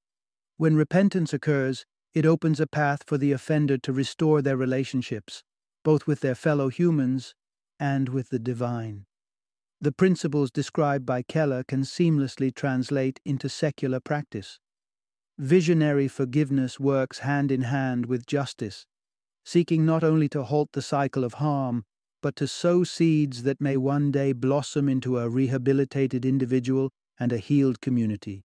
When 0.56 0.75
repentance 0.75 1.34
occurs, 1.34 1.84
it 2.14 2.25
opens 2.25 2.61
a 2.61 2.66
path 2.66 3.02
for 3.06 3.18
the 3.18 3.32
offender 3.32 3.76
to 3.76 3.92
restore 3.92 4.40
their 4.40 4.56
relationships, 4.56 5.42
both 5.85 6.07
with 6.07 6.21
their 6.21 6.35
fellow 6.35 6.69
humans 6.69 7.35
and 7.79 8.09
with 8.09 8.31
the 8.31 8.38
divine. 8.38 9.07
The 9.81 9.93
principles 9.93 10.50
described 10.50 11.05
by 11.05 11.23
Keller 11.23 11.62
can 11.62 11.83
seamlessly 11.83 12.55
translate 12.55 13.21
into 13.25 13.49
secular 13.49 14.00
practice. 14.00 14.59
Visionary 15.38 16.09
forgiveness 16.09 16.81
works 16.81 17.19
hand 17.19 17.53
in 17.53 17.62
hand 17.62 18.07
with 18.07 18.26
justice, 18.26 18.87
seeking 19.45 19.85
not 19.85 20.03
only 20.03 20.29
to 20.31 20.45
halt 20.45 20.71
the 20.73 20.83
cycle 20.83 21.23
of 21.23 21.35
harm, 21.35 21.85
but 22.23 22.37
to 22.37 22.49
sow 22.49 22.85
seeds 22.85 23.43
that 23.43 23.61
may 23.61 23.76
one 23.76 24.11
day 24.11 24.33
blossom 24.33 24.88
into 24.88 25.19
a 25.19 25.29
rehabilitated 25.29 26.25
individual 26.25 26.91
and 27.21 27.33
a 27.33 27.38
healed 27.38 27.81
community. 27.83 28.43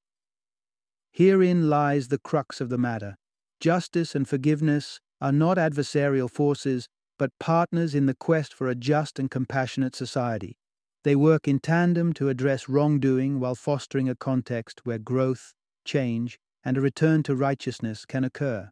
Herein 1.13 1.69
lies 1.69 2.09
the 2.09 2.19
crux 2.19 2.59
of 2.59 2.69
the 2.69 2.77
matter. 2.77 3.15
Justice 3.59 4.15
and 4.15 4.27
forgiveness 4.27 4.99
are 5.21 5.31
not 5.31 5.57
adversarial 5.57 6.29
forces, 6.29 6.89
but 7.19 7.37
partners 7.39 7.93
in 7.93 8.07
the 8.07 8.15
quest 8.15 8.51
for 8.51 8.67
a 8.67 8.73
just 8.73 9.19
and 9.19 9.29
compassionate 9.29 9.95
society. 9.95 10.57
They 11.03 11.15
work 11.15 11.47
in 11.47 11.59
tandem 11.59 12.13
to 12.13 12.29
address 12.29 12.67
wrongdoing 12.67 13.39
while 13.39 13.55
fostering 13.55 14.09
a 14.09 14.15
context 14.15 14.81
where 14.85 14.97
growth, 14.97 15.53
change, 15.85 16.39
and 16.63 16.77
a 16.77 16.81
return 16.81 17.21
to 17.23 17.35
righteousness 17.35 18.05
can 18.05 18.23
occur. 18.23 18.71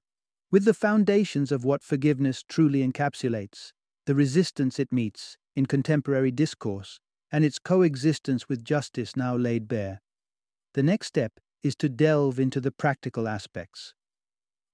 With 0.50 0.66
the 0.66 0.74
foundations 0.74 1.52
of 1.52 1.66
what 1.66 1.84
forgiveness 1.84 2.44
truly 2.48 2.88
encapsulates, 2.88 3.72
the 4.06 4.16
resistance 4.16 4.80
it 4.80 4.92
meets 4.92 5.38
in 5.56 5.66
contemporary 5.66 6.32
discourse, 6.32 7.00
and 7.32 7.44
its 7.44 7.60
coexistence 7.60 8.48
with 8.48 8.64
justice 8.64 9.16
now 9.18 9.36
laid 9.36 9.68
bare. 9.68 10.02
The 10.74 10.84
next 10.84 11.08
step 11.08 11.34
is 11.64 11.76
to 11.78 11.90
delve 11.90 12.40
into 12.40 12.62
the 12.62 12.72
practical 12.72 13.28
aspects. 13.28 13.94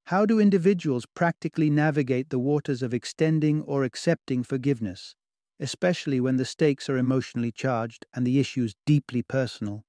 How 0.08 0.26
do 0.26 0.38
individuals 0.38 1.06
practically 1.06 1.70
navigate 1.70 2.30
the 2.30 2.40
waters 2.40 2.84
of 2.84 2.94
extending 2.94 3.62
or 3.62 3.86
accepting 3.86 4.44
forgiveness, 4.44 5.16
especially 5.62 6.20
when 6.20 6.36
the 6.36 6.44
stakes 6.44 6.90
are 6.90 6.98
emotionally 6.98 7.54
charged 7.54 8.06
and 8.14 8.28
the 8.28 8.38
issues 8.38 8.76
deeply 8.86 9.22
personal? 9.22 9.86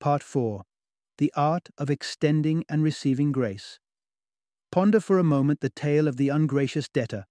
Part 0.00 0.22
4 0.22 0.64
The 1.16 1.32
Art 1.34 1.70
of 1.78 1.88
Extending 1.88 2.62
and 2.68 2.82
Receiving 2.82 3.32
Grace. 3.32 3.80
Ponder 4.70 5.00
for 5.00 5.18
a 5.18 5.24
moment 5.24 5.60
the 5.60 5.70
tale 5.70 6.06
of 6.06 6.18
the 6.18 6.28
ungracious 6.28 6.90
debtor, 6.90 7.24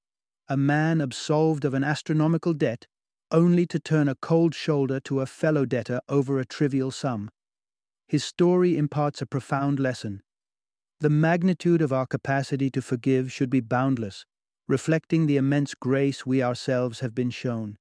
a 0.48 0.58
man 0.58 1.02
absolved 1.02 1.66
of 1.66 1.76
an 1.76 1.84
astronomical 1.84 2.54
debt 2.54 2.88
only 3.30 3.68
to 3.68 3.80
turn 3.80 4.08
a 4.08 4.16
cold 4.16 4.56
shoulder 4.56 5.00
to 5.02 5.22
a 5.22 5.28
fellow 5.28 5.66
debtor 5.66 6.02
over 6.10 6.40
a 6.40 6.46
trivial 6.46 6.90
sum. 6.90 7.30
His 8.08 8.24
story 8.24 8.76
imparts 8.76 9.22
a 9.22 9.28
profound 9.28 9.80
lesson 9.80 10.24
the 11.04 11.10
magnitude 11.10 11.82
of 11.82 11.92
our 11.92 12.06
capacity 12.06 12.70
to 12.70 12.82
forgive 12.82 13.30
should 13.30 13.50
be 13.50 13.60
boundless, 13.60 14.26
reflecting 14.70 15.26
the 15.26 15.36
immense 15.36 15.76
grace 15.76 16.26
we 16.26 16.42
ourselves 16.42 17.02
have 17.02 17.14
been 17.14 17.30
shown. 17.30 17.78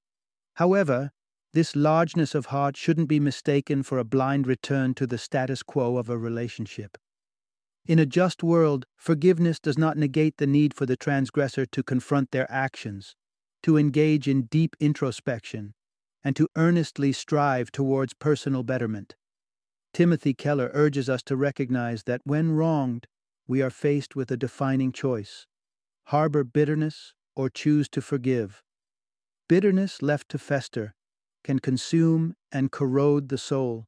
However, 0.56 1.12
This 1.54 1.76
largeness 1.76 2.34
of 2.34 2.46
heart 2.46 2.78
shouldn't 2.78 3.08
be 3.08 3.20
mistaken 3.20 3.82
for 3.82 3.98
a 3.98 4.04
blind 4.04 4.46
return 4.46 4.94
to 4.94 5.06
the 5.06 5.18
status 5.18 5.62
quo 5.62 5.98
of 5.98 6.08
a 6.08 6.16
relationship. 6.16 6.96
In 7.84 7.98
a 7.98 8.06
just 8.06 8.42
world, 8.42 8.86
forgiveness 8.96 9.60
does 9.60 9.76
not 9.76 9.98
negate 9.98 10.38
the 10.38 10.46
need 10.46 10.72
for 10.72 10.86
the 10.86 10.96
transgressor 10.96 11.66
to 11.66 11.82
confront 11.82 12.30
their 12.30 12.50
actions, 12.50 13.16
to 13.64 13.76
engage 13.76 14.28
in 14.28 14.42
deep 14.44 14.76
introspection, 14.80 15.74
and 16.24 16.34
to 16.36 16.48
earnestly 16.56 17.12
strive 17.12 17.70
towards 17.70 18.14
personal 18.14 18.62
betterment. 18.62 19.14
Timothy 19.92 20.32
Keller 20.32 20.70
urges 20.72 21.10
us 21.10 21.22
to 21.24 21.36
recognize 21.36 22.04
that 22.04 22.22
when 22.24 22.52
wronged, 22.52 23.08
we 23.46 23.62
are 23.62 23.70
faced 23.70 24.14
with 24.16 24.30
a 24.30 24.36
defining 24.36 24.92
choice 24.92 25.46
harbor 26.06 26.44
bitterness 26.44 27.14
or 27.36 27.48
choose 27.48 27.88
to 27.88 28.00
forgive. 28.00 28.62
Bitterness 29.48 30.02
left 30.02 30.28
to 30.30 30.38
fester 30.38 30.94
can 31.44 31.58
consume 31.58 32.34
and 32.50 32.70
corrode 32.70 33.28
the 33.28 33.38
soul. 33.38 33.86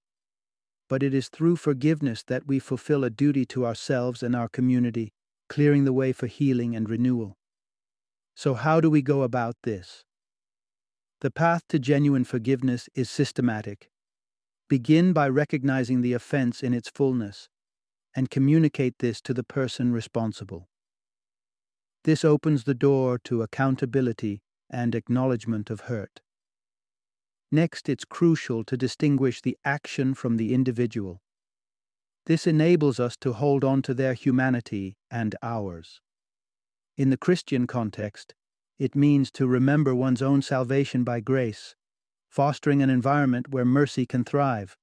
But 0.88 1.02
it 1.02 1.14
is 1.14 1.28
through 1.28 1.56
forgiveness 1.56 2.22
that 2.24 2.46
we 2.46 2.58
fulfill 2.58 3.04
a 3.04 3.10
duty 3.10 3.44
to 3.46 3.66
ourselves 3.66 4.22
and 4.22 4.36
our 4.36 4.48
community, 4.48 5.12
clearing 5.48 5.84
the 5.84 5.92
way 5.92 6.12
for 6.12 6.26
healing 6.26 6.76
and 6.76 6.88
renewal. 6.88 7.36
So, 8.34 8.54
how 8.54 8.80
do 8.80 8.90
we 8.90 9.02
go 9.02 9.22
about 9.22 9.56
this? 9.62 10.04
The 11.20 11.30
path 11.30 11.62
to 11.68 11.78
genuine 11.78 12.24
forgiveness 12.24 12.88
is 12.94 13.08
systematic. 13.08 13.88
Begin 14.68 15.12
by 15.12 15.28
recognizing 15.28 16.00
the 16.00 16.12
offense 16.12 16.62
in 16.62 16.74
its 16.74 16.88
fullness 16.88 17.48
and 18.14 18.30
communicate 18.30 18.98
this 18.98 19.20
to 19.22 19.34
the 19.34 19.44
person 19.44 19.92
responsible. 19.92 20.68
This 22.04 22.24
opens 22.24 22.64
the 22.64 22.74
door 22.74 23.18
to 23.24 23.42
accountability 23.42 24.42
and 24.70 24.94
acknowledgement 24.94 25.70
of 25.70 25.80
hurt. 25.82 26.20
Next, 27.50 27.88
it's 27.88 28.04
crucial 28.04 28.64
to 28.64 28.76
distinguish 28.76 29.40
the 29.40 29.56
action 29.64 30.14
from 30.14 30.36
the 30.36 30.52
individual. 30.52 31.22
This 32.26 32.46
enables 32.46 32.98
us 32.98 33.16
to 33.18 33.32
hold 33.34 33.64
on 33.64 33.82
to 33.82 33.94
their 33.94 34.14
humanity 34.14 34.96
and 35.10 35.34
ours. 35.42 36.00
In 36.96 37.10
the 37.10 37.16
Christian 37.16 37.66
context, 37.66 38.34
it 38.78 38.94
means 38.94 39.30
to 39.32 39.46
remember 39.46 39.94
one's 39.94 40.22
own 40.22 40.42
salvation 40.42 41.04
by 41.04 41.20
grace, 41.20 41.74
fostering 42.28 42.82
an 42.82 42.90
environment 42.90 43.48
where 43.50 43.64
mercy 43.64 44.04
can 44.06 44.24
thrive. 44.24 44.76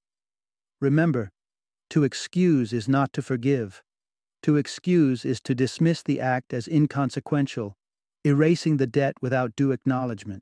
Remember, 0.79 1.31
to 1.91 2.05
excuse 2.05 2.71
is 2.71 2.87
not 2.87 3.11
to 3.11 3.21
forgive. 3.21 3.83
To 4.43 4.55
excuse 4.55 5.25
is 5.25 5.41
to 5.41 5.53
dismiss 5.53 6.01
the 6.01 6.21
act 6.21 6.53
as 6.53 6.67
inconsequential, 6.67 7.75
erasing 8.23 8.77
the 8.77 8.87
debt 8.87 9.15
without 9.21 9.57
due 9.57 9.73
acknowledgement. 9.73 10.41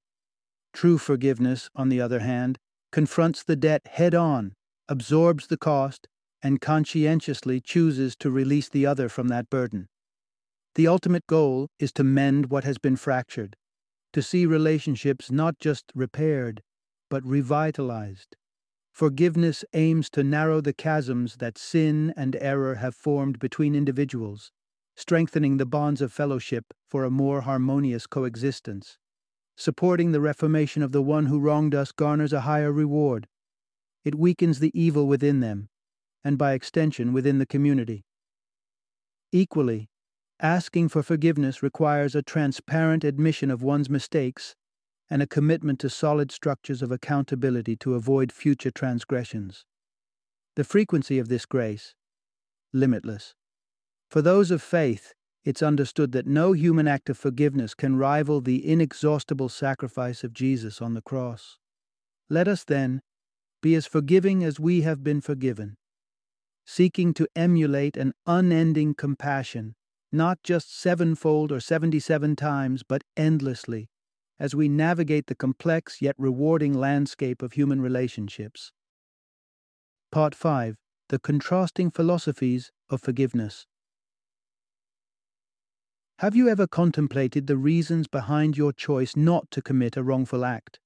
True 0.73 0.99
forgiveness, 0.99 1.69
on 1.75 1.89
the 1.89 1.99
other 1.99 2.19
hand, 2.19 2.59
confronts 2.91 3.43
the 3.43 3.55
debt 3.55 3.81
head 3.87 4.13
on, 4.13 4.53
absorbs 4.87 5.47
the 5.47 5.57
cost, 5.57 6.07
and 6.43 6.61
conscientiously 6.61 7.59
chooses 7.59 8.15
to 8.17 8.29
release 8.29 8.69
the 8.69 8.85
other 8.85 9.09
from 9.09 9.27
that 9.29 9.49
burden. 9.49 9.87
The 10.75 10.87
ultimate 10.87 11.25
goal 11.25 11.67
is 11.79 11.91
to 11.93 12.03
mend 12.03 12.51
what 12.51 12.63
has 12.63 12.77
been 12.77 12.95
fractured, 12.95 13.55
to 14.13 14.21
see 14.21 14.45
relationships 14.45 15.31
not 15.31 15.57
just 15.57 15.91
repaired, 15.95 16.61
but 17.09 17.25
revitalized. 17.25 18.35
Forgiveness 18.99 19.63
aims 19.71 20.09
to 20.09 20.25
narrow 20.25 20.59
the 20.59 20.73
chasms 20.73 21.37
that 21.37 21.57
sin 21.57 22.13
and 22.17 22.35
error 22.41 22.75
have 22.75 22.93
formed 22.93 23.39
between 23.39 23.73
individuals, 23.73 24.51
strengthening 24.97 25.55
the 25.55 25.65
bonds 25.65 26.01
of 26.01 26.11
fellowship 26.11 26.73
for 26.85 27.05
a 27.05 27.09
more 27.09 27.39
harmonious 27.39 28.05
coexistence. 28.05 28.97
Supporting 29.55 30.11
the 30.11 30.19
reformation 30.19 30.83
of 30.83 30.91
the 30.91 31.01
one 31.01 31.27
who 31.27 31.39
wronged 31.39 31.73
us 31.73 31.93
garners 31.93 32.33
a 32.33 32.41
higher 32.41 32.73
reward. 32.73 33.29
It 34.03 34.15
weakens 34.15 34.59
the 34.59 34.77
evil 34.77 35.07
within 35.07 35.39
them, 35.39 35.69
and 36.21 36.37
by 36.37 36.51
extension 36.51 37.13
within 37.13 37.37
the 37.37 37.45
community. 37.45 38.03
Equally, 39.31 39.87
asking 40.41 40.89
for 40.89 41.03
forgiveness 41.03 41.63
requires 41.63 42.15
a 42.15 42.21
transparent 42.21 43.05
admission 43.05 43.49
of 43.49 43.63
one's 43.63 43.89
mistakes 43.89 44.57
and 45.09 45.21
a 45.21 45.27
commitment 45.27 45.79
to 45.79 45.89
solid 45.89 46.31
structures 46.31 46.81
of 46.81 46.91
accountability 46.91 47.75
to 47.77 47.95
avoid 47.95 48.31
future 48.31 48.71
transgressions. 48.71 49.65
The 50.55 50.63
frequency 50.63 51.19
of 51.19 51.29
this 51.29 51.45
grace, 51.45 51.95
limitless. 52.73 53.33
For 54.09 54.21
those 54.21 54.51
of 54.51 54.61
faith, 54.61 55.13
it's 55.45 55.63
understood 55.63 56.11
that 56.11 56.27
no 56.27 56.51
human 56.51 56.87
act 56.87 57.09
of 57.09 57.17
forgiveness 57.17 57.73
can 57.73 57.95
rival 57.95 58.41
the 58.41 58.67
inexhaustible 58.69 59.49
sacrifice 59.49 60.23
of 60.23 60.33
Jesus 60.33 60.81
on 60.81 60.93
the 60.93 61.01
cross. 61.01 61.57
Let 62.29 62.47
us, 62.47 62.63
then, 62.63 63.01
be 63.61 63.73
as 63.75 63.87
forgiving 63.87 64.43
as 64.43 64.59
we 64.59 64.81
have 64.81 65.03
been 65.03 65.21
forgiven, 65.21 65.77
seeking 66.65 67.13
to 67.15 67.27
emulate 67.35 67.97
an 67.97 68.13
unending 68.27 68.93
compassion, 68.93 69.75
not 70.11 70.39
just 70.43 70.79
sevenfold 70.79 71.51
or 71.51 71.59
seventy 71.59 71.99
seven 71.99 72.35
times, 72.35 72.83
but 72.87 73.03
endlessly, 73.17 73.89
as 74.39 74.55
we 74.55 74.69
navigate 74.69 75.27
the 75.27 75.35
complex 75.35 76.01
yet 76.01 76.15
rewarding 76.17 76.73
landscape 76.73 77.41
of 77.41 77.53
human 77.53 77.81
relationships. 77.81 78.71
Part 80.11 80.33
5 80.33 80.77
The 81.09 81.19
Contrasting 81.19 81.91
Philosophies 81.91 82.71
of 82.89 83.01
Forgiveness. 83.01 83.65
Have 86.19 86.35
you 86.35 86.49
ever 86.49 86.67
contemplated 86.67 87.47
the 87.47 87.57
reasons 87.57 88.07
behind 88.07 88.57
your 88.57 88.73
choice 88.73 89.15
not 89.15 89.49
to 89.51 89.61
commit 89.61 89.95
a 89.95 90.03
wrongful 90.03 90.43
act, 90.43 90.79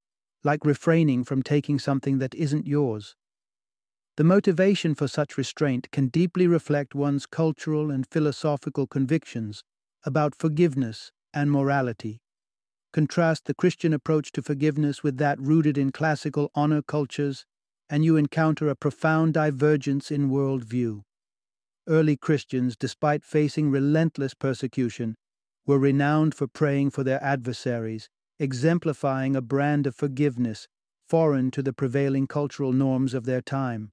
like 0.43 0.65
refraining 0.65 1.23
from 1.23 1.41
taking 1.41 1.79
something 1.79 2.19
that 2.19 2.35
isn't 2.35 2.67
yours? 2.67 3.15
The 4.15 4.23
motivation 4.23 4.93
for 4.93 5.07
such 5.07 5.37
restraint 5.37 5.89
can 5.91 6.07
deeply 6.07 6.45
reflect 6.45 6.93
one's 6.93 7.25
cultural 7.25 7.89
and 7.89 8.05
philosophical 8.05 8.85
convictions 8.85 9.63
about 10.05 10.35
forgiveness 10.35 11.11
and 11.33 11.51
morality. 11.51 12.22
Contrast 12.93 13.45
the 13.45 13.55
Christian 13.55 13.91
approach 13.91 14.31
to 14.31 14.43
forgiveness 14.43 15.01
with 15.01 15.17
that 15.17 15.39
rooted 15.39 15.79
in 15.79 15.91
classical 15.91 16.51
honor 16.53 16.83
cultures, 16.83 17.45
and 17.89 18.05
you 18.05 18.15
encounter 18.15 18.69
a 18.69 18.75
profound 18.75 19.33
divergence 19.33 20.11
in 20.11 20.29
worldview. 20.29 21.01
Early 21.87 22.15
Christians, 22.15 22.77
despite 22.77 23.25
facing 23.25 23.71
relentless 23.71 24.35
persecution, 24.35 25.15
were 25.65 25.79
renowned 25.79 26.35
for 26.35 26.47
praying 26.47 26.91
for 26.91 27.03
their 27.03 27.21
adversaries, 27.23 28.09
exemplifying 28.39 29.35
a 29.35 29.41
brand 29.41 29.87
of 29.87 29.95
forgiveness 29.95 30.67
foreign 31.07 31.51
to 31.51 31.61
the 31.61 31.73
prevailing 31.73 32.27
cultural 32.27 32.73
norms 32.73 33.13
of 33.13 33.25
their 33.25 33.41
time. 33.41 33.91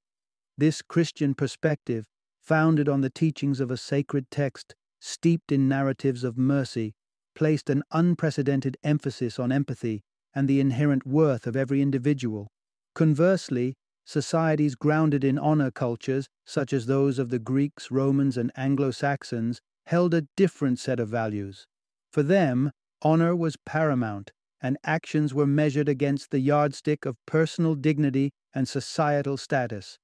This 0.57 0.83
Christian 0.83 1.35
perspective, 1.35 2.05
founded 2.41 2.89
on 2.89 3.01
the 3.01 3.11
teachings 3.11 3.61
of 3.61 3.71
a 3.71 3.77
sacred 3.77 4.31
text 4.31 4.75
steeped 5.01 5.51
in 5.51 5.69
narratives 5.69 6.23
of 6.23 6.37
mercy, 6.37 6.95
placed 7.41 7.71
an 7.71 7.83
unprecedented 7.91 8.77
emphasis 8.85 9.39
on 9.39 9.51
empathy 9.51 10.03
and 10.35 10.47
the 10.47 10.61
inherent 10.61 11.07
worth 11.07 11.47
of 11.47 11.57
every 11.57 11.81
individual. 11.81 12.49
Conversely, 12.95 13.73
societies 14.05 14.75
grounded 14.75 15.25
in 15.25 15.39
honor 15.39 15.71
cultures, 15.71 16.29
such 16.45 16.71
as 16.75 16.85
those 16.85 17.19
of 17.19 17.31
the 17.31 17.39
Greeks, 17.39 17.91
Romans, 17.91 18.37
and 18.37 18.53
Anglo 18.57 18.91
Saxons, 18.91 19.63
held 19.87 20.13
a 20.13 20.27
different 20.37 20.79
set 20.79 21.01
of 21.01 21.09
values. 21.09 21.67
For 22.13 22.23
them, 22.23 22.73
honor 23.01 23.35
was 23.35 23.57
paramount, 23.65 24.33
and 24.61 24.77
actions 24.85 25.33
were 25.33 25.47
measured 25.47 25.89
against 25.89 26.33
the 26.33 26.41
yardstick 26.41 27.07
of 27.07 27.17
personal 27.25 27.75
dignity 27.75 28.33
and 28.53 28.69
societal 28.69 29.39
status. 29.39 29.97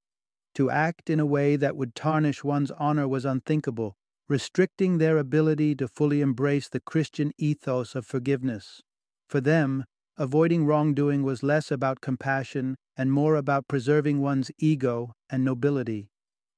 To 0.54 0.70
act 0.70 1.10
in 1.10 1.20
a 1.20 1.26
way 1.26 1.56
that 1.56 1.76
would 1.76 1.94
tarnish 1.94 2.42
one's 2.42 2.70
honor 2.70 3.06
was 3.06 3.26
unthinkable, 3.26 3.94
restricting 4.28 4.98
their 4.98 5.18
ability 5.18 5.74
to 5.76 5.86
fully 5.88 6.20
embrace 6.20 6.68
the 6.68 6.80
Christian 6.80 7.32
ethos 7.38 7.94
of 7.94 8.06
forgiveness. 8.06 8.82
For 9.28 9.40
them, 9.40 9.84
avoiding 10.16 10.66
wrongdoing 10.66 11.22
was 11.22 11.42
less 11.42 11.70
about 11.70 12.00
compassion 12.00 12.76
and 12.96 13.12
more 13.12 13.36
about 13.36 13.68
preserving 13.68 14.20
one's 14.20 14.50
ego 14.58 15.12
and 15.30 15.44
nobility. 15.44 16.08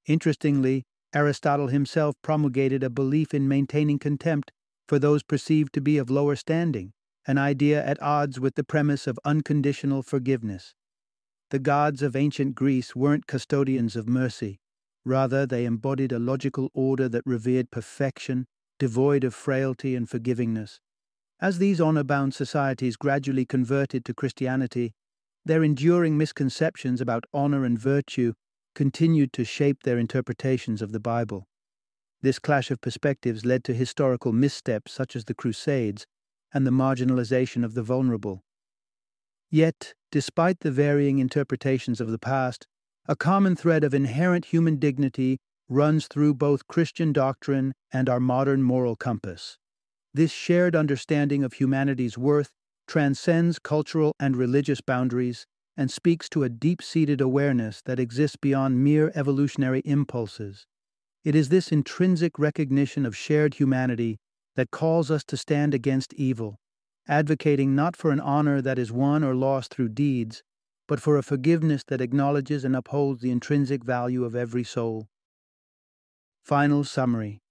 Interestingly, 0.07 0.85
Aristotle 1.15 1.69
himself 1.69 2.15
promulgated 2.23 2.83
a 2.83 2.91
belief 2.91 3.35
in 3.35 3.49
maintaining 3.49 3.99
contempt 3.99 4.51
for 4.87 4.99
those 4.99 5.23
perceived 5.23 5.73
to 5.75 5.81
be 5.81 5.99
of 5.99 6.11
lower 6.11 6.37
standing, 6.37 6.93
an 7.27 7.39
idea 7.39 7.85
at 7.85 8.01
odds 8.03 8.41
with 8.41 8.55
the 8.55 8.65
premise 8.65 9.07
of 9.07 9.19
unconditional 9.25 10.03
forgiveness. 10.03 10.75
The 11.51 11.59
gods 11.59 12.03
of 12.03 12.15
ancient 12.15 12.55
Greece 12.55 12.95
weren't 12.95 13.27
custodians 13.27 13.97
of 13.97 14.09
mercy. 14.09 14.61
Rather, 15.09 15.47
they 15.47 15.65
embodied 15.65 16.13
a 16.13 16.19
logical 16.19 16.71
order 16.75 17.09
that 17.09 17.25
revered 17.25 17.71
perfection, 17.71 18.47
devoid 18.79 19.25
of 19.25 19.35
frailty 19.35 19.97
and 19.97 20.07
forgivingness. 20.07 20.81
As 21.41 21.57
these 21.57 21.81
honor 21.81 22.05
bound 22.05 22.35
societies 22.35 22.97
gradually 22.97 23.47
converted 23.47 24.05
to 24.05 24.13
Christianity, 24.13 24.93
their 25.47 25.65
enduring 25.65 26.19
misconceptions 26.19 27.01
about 27.01 27.25
honor 27.33 27.65
and 27.65 27.79
virtue 27.79 28.35
continued 28.75 29.33
to 29.33 29.45
shape 29.45 29.83
their 29.83 29.99
interpretations 29.99 30.83
of 30.83 30.93
the 30.93 31.01
Bible. 31.01 31.49
This 32.21 32.39
clash 32.39 32.71
of 32.71 32.83
perspectives 32.83 33.47
led 33.47 33.65
to 33.65 33.73
historical 33.73 34.35
missteps 34.35 34.93
such 34.93 35.17
as 35.17 35.25
the 35.25 35.35
Crusades 35.35 36.07
and 36.53 36.67
the 36.67 36.71
marginalization 36.71 37.65
of 37.65 37.73
the 37.73 37.83
vulnerable. 37.83 38.43
Yet, 39.51 39.95
despite 40.13 40.61
the 40.61 40.71
varying 40.71 41.19
interpretations 41.19 41.99
of 41.99 42.11
the 42.11 42.19
past, 42.19 42.67
a 43.11 43.17
common 43.17 43.57
thread 43.57 43.85
of 43.85 43.95
inherent 43.95 44.45
human 44.45 44.77
dignity 44.77 45.39
runs 45.67 46.07
through 46.09 46.35
both 46.35 46.69
Christian 46.69 47.11
doctrine 47.11 47.73
and 47.91 48.07
our 48.07 48.21
modern 48.21 48.63
moral 48.63 48.97
compass. 48.97 49.57
This 50.13 50.31
shared 50.31 50.77
understanding 50.77 51.43
of 51.43 51.55
humanity's 51.55 52.19
worth 52.19 52.51
transcends 52.87 53.59
cultural 53.59 54.15
and 54.21 54.37
religious 54.37 54.83
boundaries 54.83 55.47
and 55.75 55.91
speaks 55.91 56.29
to 56.29 56.43
a 56.43 56.51
deep 56.51 56.83
seated 56.83 57.23
awareness 57.23 57.81
that 57.87 57.99
exists 57.99 58.37
beyond 58.37 58.85
mere 58.85 59.11
evolutionary 59.15 59.81
impulses. 59.87 60.67
It 61.25 61.35
is 61.35 61.49
this 61.49 61.73
intrinsic 61.73 62.39
recognition 62.39 63.07
of 63.07 63.17
shared 63.17 63.55
humanity 63.55 64.19
that 64.57 64.71
calls 64.71 65.11
us 65.11 65.25
to 65.29 65.37
stand 65.39 65.73
against 65.73 66.13
evil, 66.15 66.59
advocating 67.07 67.75
not 67.75 67.97
for 67.97 68.11
an 68.11 68.21
honor 68.21 68.61
that 68.61 68.79
is 68.79 68.93
won 68.93 69.25
or 69.25 69.35
lost 69.35 69.73
through 69.73 69.91
deeds, 69.91 70.43
but 70.89 70.99
for 71.01 71.17
a 71.17 71.23
forgiveness 71.23 71.85
that 71.85 72.01
acknowledges 72.01 72.65
and 72.65 72.75
upholds 72.75 73.21
the 73.21 73.31
intrinsic 73.31 73.85
value 73.85 74.25
of 74.25 74.35
every 74.35 74.65
soul. 74.65 75.07
Final 76.43 76.83
summary 76.83 77.43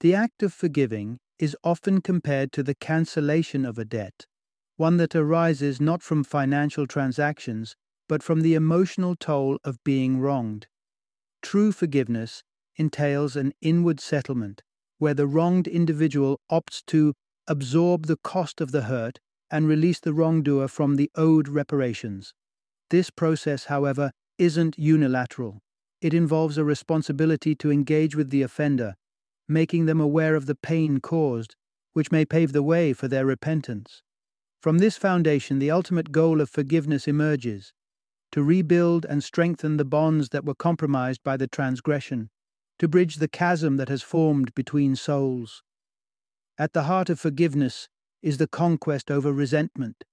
The 0.00 0.14
act 0.14 0.42
of 0.42 0.52
forgiving 0.52 1.18
is 1.38 1.56
often 1.64 2.02
compared 2.02 2.52
to 2.52 2.62
the 2.62 2.74
cancellation 2.74 3.64
of 3.64 3.78
a 3.78 3.86
debt, 3.86 4.26
one 4.76 4.98
that 4.98 5.16
arises 5.16 5.80
not 5.80 6.02
from 6.02 6.22
financial 6.22 6.86
transactions, 6.86 7.74
but 8.06 8.22
from 8.22 8.42
the 8.42 8.54
emotional 8.54 9.16
toll 9.16 9.58
of 9.64 9.82
being 9.82 10.20
wronged. 10.20 10.66
True 11.40 11.72
forgiveness 11.72 12.42
entails 12.76 13.34
an 13.34 13.52
inward 13.62 13.98
settlement, 13.98 14.62
where 14.98 15.14
the 15.14 15.26
wronged 15.26 15.66
individual 15.66 16.38
opts 16.50 16.84
to 16.86 17.14
absorb 17.46 18.06
the 18.06 18.18
cost 18.18 18.60
of 18.60 18.72
the 18.72 18.82
hurt 18.82 19.18
and 19.50 19.66
release 19.66 20.00
the 20.00 20.12
wrongdoer 20.12 20.68
from 20.68 20.96
the 20.96 21.10
owed 21.14 21.48
reparations. 21.48 22.34
This 22.92 23.08
process, 23.08 23.64
however, 23.64 24.12
isn't 24.36 24.78
unilateral. 24.78 25.62
It 26.02 26.12
involves 26.12 26.58
a 26.58 26.64
responsibility 26.64 27.54
to 27.54 27.70
engage 27.70 28.14
with 28.14 28.28
the 28.28 28.42
offender, 28.42 28.96
making 29.48 29.86
them 29.86 29.98
aware 29.98 30.34
of 30.34 30.44
the 30.44 30.54
pain 30.54 31.00
caused, 31.00 31.56
which 31.94 32.12
may 32.12 32.26
pave 32.26 32.52
the 32.52 32.62
way 32.62 32.92
for 32.92 33.08
their 33.08 33.24
repentance. 33.24 34.02
From 34.60 34.76
this 34.76 34.98
foundation, 34.98 35.58
the 35.58 35.70
ultimate 35.70 36.12
goal 36.12 36.42
of 36.42 36.50
forgiveness 36.50 37.08
emerges 37.08 37.72
to 38.30 38.42
rebuild 38.42 39.06
and 39.06 39.24
strengthen 39.24 39.78
the 39.78 39.86
bonds 39.86 40.28
that 40.28 40.44
were 40.44 40.54
compromised 40.54 41.22
by 41.24 41.38
the 41.38 41.48
transgression, 41.48 42.28
to 42.78 42.88
bridge 42.88 43.16
the 43.16 43.26
chasm 43.26 43.78
that 43.78 43.88
has 43.88 44.02
formed 44.02 44.54
between 44.54 44.96
souls. 44.96 45.62
At 46.58 46.74
the 46.74 46.82
heart 46.82 47.08
of 47.08 47.18
forgiveness 47.18 47.88
is 48.20 48.36
the 48.36 48.48
conquest 48.48 49.10
over 49.10 49.32
resentment, 49.32 50.04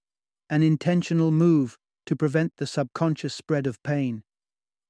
an 0.49 0.63
intentional 0.63 1.29
move 1.29 1.77
to 2.05 2.15
prevent 2.15 2.53
the 2.57 2.67
subconscious 2.67 3.33
spread 3.33 3.67
of 3.67 3.81
pain. 3.83 4.23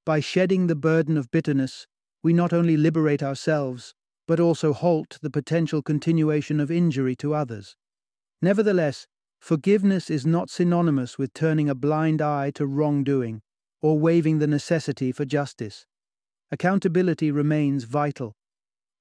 By 0.06 0.20
shedding 0.20 0.68
the 0.68 0.76
burden 0.76 1.18
of 1.18 1.32
bitterness, 1.32 1.88
we 2.24 2.34
not 2.34 2.54
only 2.54 2.78
liberate 2.78 3.24
ourselves, 3.24 3.94
but 4.28 4.40
also 4.40 4.74
halt 4.74 5.18
the 5.22 5.30
potential 5.30 5.82
continuation 5.82 6.60
of 6.60 6.70
injury 6.70 7.16
to 7.16 7.34
others. 7.34 7.76
Nevertheless, 8.42 9.08
forgiveness 9.40 10.10
is 10.10 10.26
not 10.26 10.50
synonymous 10.50 11.18
with 11.18 11.34
turning 11.34 11.70
a 11.70 11.76
blind 11.76 12.22
eye 12.22 12.52
to 12.52 12.66
wrongdoing 12.66 13.42
or 13.82 14.00
waiving 14.00 14.40
the 14.40 14.48
necessity 14.48 15.12
for 15.12 15.26
justice. 15.26 15.86
Accountability 16.52 17.32
remains 17.32 17.84
vital. 17.84 18.36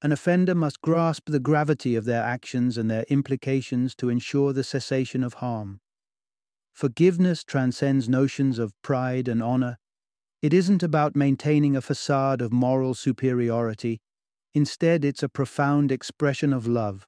An 0.03 0.12
offender 0.12 0.55
must 0.55 0.81
grasp 0.81 1.25
the 1.27 1.40
gravity 1.40 1.97
of 1.97 2.05
their 2.05 2.23
actions 2.23 2.79
and 2.79 2.90
their 2.90 3.05
implications 3.09 3.97
to 3.97 4.09
ensure 4.09 4.53
the 4.53 4.62
cessation 4.62 5.25
of 5.25 5.35
harm. 5.35 5.81
Forgiveness 6.79 7.43
transcends 7.43 8.09
notions 8.09 8.57
of 8.61 8.73
pride 8.83 9.27
and 9.27 9.43
honor. 9.43 9.79
It 10.43 10.55
isn't 10.55 10.85
about 10.85 11.17
maintaining 11.17 11.75
a 11.75 11.81
facade 11.81 12.41
of 12.41 12.53
moral 12.53 12.95
superiority. 12.95 14.01
Instead, 14.55 15.05
it's 15.05 15.25
a 15.25 15.29
profound 15.29 15.91
expression 15.91 16.53
of 16.53 16.69
love, 16.69 17.05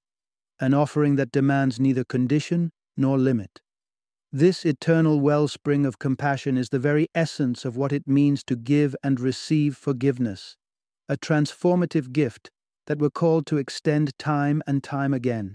an 0.58 0.74
offering 0.74 1.14
that 1.14 1.30
demands 1.30 1.78
neither 1.78 2.02
condition 2.02 2.72
nor 2.96 3.16
limit. 3.16 3.60
This 4.32 4.66
eternal 4.66 5.20
wellspring 5.20 5.86
of 5.86 6.00
compassion 6.00 6.58
is 6.58 6.70
the 6.70 6.80
very 6.80 7.06
essence 7.14 7.64
of 7.64 7.76
what 7.76 7.92
it 7.92 8.08
means 8.08 8.42
to 8.46 8.56
give 8.56 8.96
and 9.04 9.20
receive 9.20 9.76
forgiveness, 9.76 10.56
a 11.08 11.16
transformative 11.16 12.10
gift 12.10 12.50
that 12.88 12.98
we're 12.98 13.08
called 13.08 13.46
to 13.46 13.58
extend 13.58 14.18
time 14.18 14.64
and 14.66 14.82
time 14.82 15.14
again. 15.14 15.54